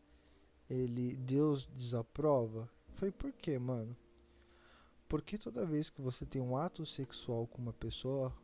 ele 0.68 1.16
Deus 1.16 1.66
desaprova. 1.66 2.70
Foi 2.94 3.10
por 3.10 3.32
quê, 3.32 3.58
mano? 3.58 3.96
Porque 5.08 5.38
toda 5.38 5.64
vez 5.64 5.88
que 5.88 6.00
você 6.00 6.26
tem 6.26 6.42
um 6.42 6.56
ato 6.56 6.84
sexual 6.84 7.46
com 7.46 7.62
uma 7.62 7.72
pessoa, 7.72 8.34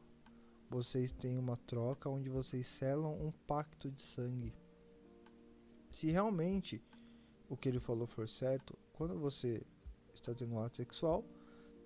vocês 0.70 1.12
têm 1.12 1.36
uma 1.36 1.56
troca 1.56 2.08
onde 2.08 2.28
vocês 2.28 2.66
selam 2.66 3.20
um 3.20 3.32
pacto 3.46 3.90
de 3.90 4.00
sangue. 4.00 4.54
Se 5.90 6.10
realmente 6.10 6.82
o 7.48 7.56
que 7.56 7.68
ele 7.68 7.80
falou 7.80 8.06
for 8.06 8.28
certo, 8.28 8.78
quando 8.92 9.18
você 9.18 9.62
está 10.14 10.32
tendo 10.34 10.54
um 10.54 10.62
ato 10.62 10.76
sexual, 10.76 11.24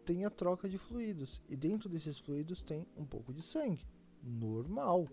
tem 0.05 0.25
a 0.25 0.31
troca 0.31 0.69
de 0.69 0.79
fluidos. 0.79 1.43
E 1.49 1.57
dentro 1.57 1.89
desses 1.89 2.21
fluidos 2.21 2.63
tem 2.63 2.87
um 2.97 3.05
pouco 3.05 3.33
de 3.33 3.43
sangue. 3.43 3.85
Normal. 4.23 5.09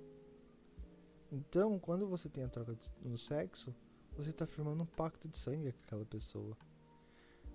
Então, 1.32 1.80
quando 1.80 2.07
você 2.07 2.30
tem 2.30 2.43
a 2.43 2.49
troca 2.49 2.76
de, 2.76 2.91
no 3.01 3.18
sexo, 3.18 3.74
você 4.16 4.30
está 4.30 4.45
firmando 4.45 4.84
um 4.84 4.86
pacto 4.86 5.28
de 5.28 5.39
sangue 5.39 5.72
com 5.72 5.84
aquela 5.84 6.05
pessoa. 6.05 6.55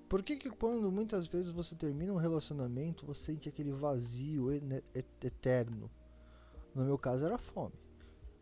Por 0.08 0.22
que, 0.22 0.36
que 0.36 0.48
quando 0.48 0.90
muitas 0.90 1.28
vezes 1.28 1.52
você 1.52 1.74
termina 1.74 2.12
um 2.12 2.16
relacionamento, 2.16 3.04
você 3.04 3.32
sente 3.32 3.48
aquele 3.48 3.72
vazio 3.72 4.50
eterno? 5.22 5.90
No 6.74 6.84
meu 6.84 6.96
caso 6.96 7.26
era 7.26 7.36
fome. 7.36 7.74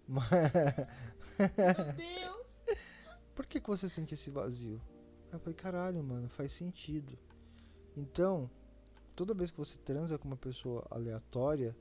Mas... 0.06 0.26
Meu 1.36 1.92
Deus! 1.94 2.46
Por 3.34 3.44
que, 3.46 3.60
que 3.60 3.68
você 3.68 3.88
sente 3.88 4.14
esse 4.14 4.30
vazio? 4.30 4.80
Eu 5.32 5.40
falei, 5.40 5.54
caralho, 5.54 6.02
mano, 6.02 6.28
faz 6.28 6.52
sentido. 6.52 7.18
Então, 7.96 8.48
toda 9.16 9.34
vez 9.34 9.50
que 9.50 9.58
você 9.58 9.76
transa 9.78 10.16
com 10.16 10.28
uma 10.28 10.36
pessoa 10.36 10.86
aleatória, 10.88 11.76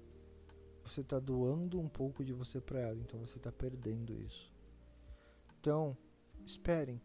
você 0.84 1.02
está 1.02 1.20
doando 1.20 1.80
um 1.80 1.88
pouco 1.88 2.24
de 2.24 2.34
você 2.34 2.60
para 2.60 2.80
ela, 2.80 3.00
então 3.00 3.20
você 3.20 3.38
está 3.38 3.52
perdendo 3.52 4.20
isso. 4.20 4.52
Então, 5.60 5.96
esperem 6.44 7.00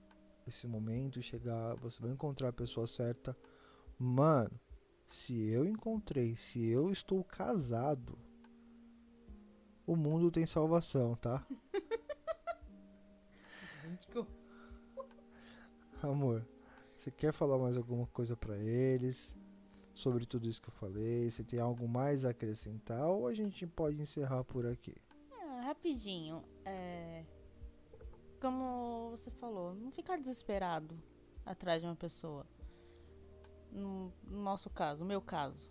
esse 0.50 0.66
momento 0.66 1.22
chegar, 1.22 1.74
você 1.76 2.02
vai 2.02 2.10
encontrar 2.10 2.48
a 2.48 2.52
pessoa 2.52 2.86
certa. 2.86 3.34
Mano, 3.98 4.60
se 5.06 5.48
eu 5.48 5.64
encontrei, 5.64 6.36
se 6.36 6.68
eu 6.68 6.92
estou 6.92 7.24
casado, 7.24 8.18
o 9.86 9.96
mundo 9.96 10.30
tem 10.30 10.46
salvação, 10.46 11.16
tá? 11.16 11.46
Amor, 16.02 16.46
você 16.96 17.10
quer 17.10 17.32
falar 17.32 17.58
mais 17.58 17.76
alguma 17.76 18.06
coisa 18.06 18.36
pra 18.36 18.56
eles 18.56 19.36
sobre 19.94 20.24
tudo 20.24 20.48
isso 20.48 20.62
que 20.62 20.68
eu 20.68 20.74
falei? 20.74 21.30
Você 21.30 21.44
tem 21.44 21.60
algo 21.60 21.86
mais 21.86 22.24
a 22.24 22.30
acrescentar 22.30 23.06
ou 23.08 23.26
a 23.26 23.34
gente 23.34 23.66
pode 23.66 24.00
encerrar 24.00 24.44
por 24.44 24.66
aqui? 24.66 24.94
Ah, 25.32 25.60
rapidinho. 25.64 26.42
É... 26.64 27.24
Como 28.40 29.10
você 29.10 29.30
falou, 29.30 29.74
não 29.74 29.90
ficar 29.90 30.16
desesperado 30.18 31.00
atrás 31.44 31.82
de 31.82 31.86
uma 31.86 31.96
pessoa. 31.96 32.46
No, 33.70 34.12
no 34.24 34.42
nosso 34.42 34.70
caso, 34.70 35.04
no 35.04 35.08
meu 35.08 35.20
caso. 35.20 35.70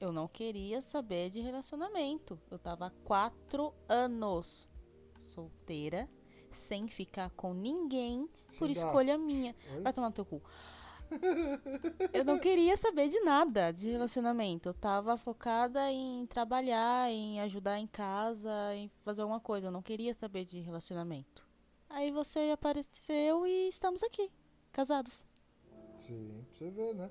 Eu 0.00 0.12
não 0.12 0.28
queria 0.28 0.80
saber 0.80 1.30
de 1.30 1.40
relacionamento. 1.40 2.38
Eu 2.50 2.58
tava 2.58 2.86
há 2.86 2.90
quatro 3.04 3.72
anos 3.88 4.68
solteira, 5.16 6.08
sem 6.52 6.86
ficar 6.88 7.30
com 7.30 7.52
ninguém 7.54 8.28
por 8.58 8.70
escolha 8.70 9.16
minha. 9.16 9.54
Oi? 9.74 9.82
Vai 9.82 9.92
tomar 9.92 10.08
no 10.08 10.14
teu 10.14 10.24
cu. 10.24 10.42
Eu 12.12 12.24
não 12.24 12.38
queria 12.38 12.76
saber 12.76 13.08
de 13.08 13.18
nada 13.20 13.72
de 13.72 13.90
relacionamento. 13.90 14.68
Eu 14.68 14.74
tava 14.74 15.16
focada 15.16 15.90
em 15.90 16.26
trabalhar, 16.26 17.10
em 17.10 17.40
ajudar 17.40 17.78
em 17.78 17.86
casa, 17.86 18.74
em 18.74 18.90
fazer 19.04 19.22
alguma 19.22 19.40
coisa. 19.40 19.68
Eu 19.68 19.72
não 19.72 19.82
queria 19.82 20.12
saber 20.12 20.44
de 20.44 20.60
relacionamento. 20.60 21.47
Aí 21.90 22.10
você 22.10 22.50
apareceu 22.52 23.46
e 23.46 23.68
estamos 23.68 24.02
aqui, 24.02 24.30
casados. 24.72 25.26
Sim, 25.96 26.44
pra 26.48 26.58
você 26.58 26.70
ver, 26.70 26.94
né? 26.94 27.10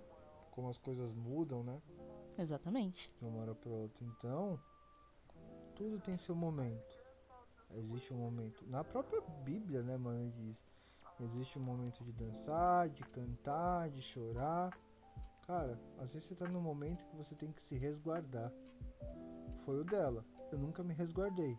Como 0.52 0.70
as 0.70 0.78
coisas 0.78 1.14
mudam, 1.14 1.64
né? 1.64 1.82
Exatamente. 2.38 3.12
de 3.18 3.26
uma 3.26 3.42
hora 3.42 3.56
para 3.56 3.72
outra. 3.72 4.06
Então, 4.06 4.60
tudo 5.76 6.00
tem 6.00 6.18
seu 6.18 6.36
momento. 6.36 6.96
Existe 7.76 8.14
um 8.14 8.18
momento. 8.18 8.64
Na 8.68 8.84
própria 8.84 9.22
Bíblia, 9.44 9.82
né, 9.82 9.98
mano, 9.98 10.32
diz. 10.32 10.58
Existe 11.20 11.58
um 11.58 11.64
momento 11.64 12.04
de 12.04 12.12
dançar, 12.12 12.90
de 12.90 13.04
cantar, 13.04 13.90
de 13.90 14.04
chorar. 14.04 14.72
Cara, 15.48 15.80
às 15.98 16.14
vezes 16.14 16.28
você 16.28 16.36
tá 16.36 16.48
num 16.48 16.62
momento 16.62 17.08
que 17.08 17.16
você 17.16 17.34
tem 17.34 17.52
que 17.52 17.62
se 17.62 17.76
resguardar. 17.76 18.54
Foi 19.66 19.80
o 19.80 19.84
dela. 19.84 20.24
Eu 20.52 20.60
nunca 20.60 20.84
me 20.84 20.94
resguardei. 20.94 21.56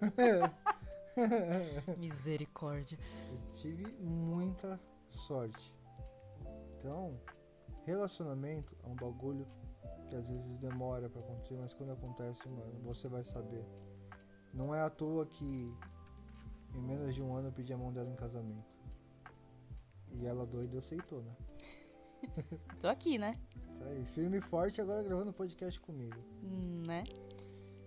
Misericórdia. 1.98 2.98
Eu 3.30 3.52
tive 3.54 3.86
muita 4.00 4.78
sorte. 5.10 5.74
Então, 6.76 7.18
relacionamento 7.84 8.76
é 8.84 8.86
um 8.86 8.94
bagulho 8.94 9.46
que 10.08 10.14
às 10.14 10.28
vezes 10.28 10.56
demora 10.58 11.08
pra 11.08 11.20
acontecer, 11.20 11.56
mas 11.56 11.74
quando 11.74 11.92
acontece, 11.92 12.48
mano, 12.48 12.80
você 12.82 13.08
vai 13.08 13.24
saber. 13.24 13.64
Não 14.54 14.74
é 14.74 14.80
à 14.80 14.88
toa 14.88 15.26
que 15.26 15.74
em 16.74 16.80
menos 16.80 17.14
de 17.14 17.22
um 17.22 17.34
ano 17.34 17.48
eu 17.48 17.52
pedi 17.52 17.72
a 17.72 17.76
mão 17.78 17.92
dela 17.92 18.10
em 18.10 18.16
casamento. 18.16 18.76
E 20.12 20.26
ela 20.26 20.46
doida 20.46 20.78
aceitou, 20.78 21.22
né? 21.22 21.36
Tô 22.80 22.88
aqui, 22.88 23.18
né? 23.18 23.38
Tá 23.78 23.86
aí, 23.86 24.04
firme 24.06 24.38
e 24.38 24.40
forte 24.40 24.80
agora 24.80 25.02
gravando 25.02 25.32
podcast 25.32 25.78
comigo. 25.80 26.16
Hum, 26.42 26.82
né? 26.86 27.04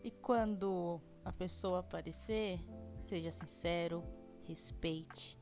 E 0.04 0.12
quando 0.12 1.02
a 1.26 1.32
pessoa 1.32 1.80
aparecer, 1.80 2.60
seja 3.12 3.30
sincero, 3.30 4.06
respeite, 4.46 5.38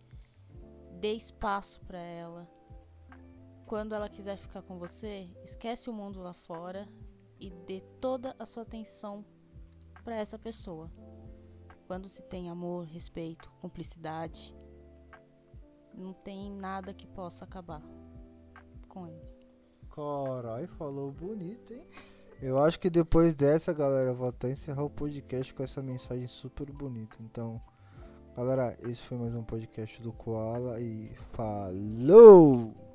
dê 1.00 1.14
espaço 1.14 1.80
pra 1.82 2.00
ela. 2.00 2.50
Quando 3.68 3.94
ela 3.94 4.10
quiser 4.10 4.38
ficar 4.38 4.64
com 4.64 4.80
você, 4.80 5.30
esquece 5.44 5.88
o 5.88 5.94
mundo 5.94 6.20
lá 6.20 6.34
fora 6.34 6.90
e 7.40 7.52
dê 7.52 7.82
toda 8.02 8.36
a 8.40 8.46
sua 8.48 8.64
atenção 8.64 9.24
pra 10.04 10.16
essa 10.16 10.40
pessoa. 10.40 10.92
Quando 11.86 12.10
se 12.10 12.24
tem 12.24 12.50
amor, 12.50 12.86
respeito, 12.86 13.52
cumplicidade, 13.62 14.52
não 15.94 16.12
tem 16.12 16.50
nada 16.50 16.92
que 16.92 17.06
possa 17.06 17.46
acabar 17.46 17.84
com 18.88 19.08
ele. 19.08 19.30
Carai, 19.92 20.66
falou 20.66 21.12
bonito, 21.12 21.72
hein? 21.72 21.86
Eu 22.42 22.58
acho 22.58 22.80
que 22.80 22.90
depois 22.90 23.36
dessa, 23.36 23.74
galera, 23.74 24.14
vou 24.14 24.30
até 24.30 24.50
encerrar 24.50 24.84
o 24.84 24.90
podcast 24.90 25.54
com 25.54 25.62
essa 25.62 25.82
mensagem 25.82 26.28
super 26.28 26.72
bonita. 26.72 27.18
Então, 27.20 27.62
galera, 28.36 28.78
esse 28.84 29.04
foi 29.04 29.18
mais 29.18 29.36
um 29.36 29.44
podcast 29.44 30.02
do 30.02 30.14
Koala 30.14 30.80
e 30.80 31.12
falou! 31.34 32.89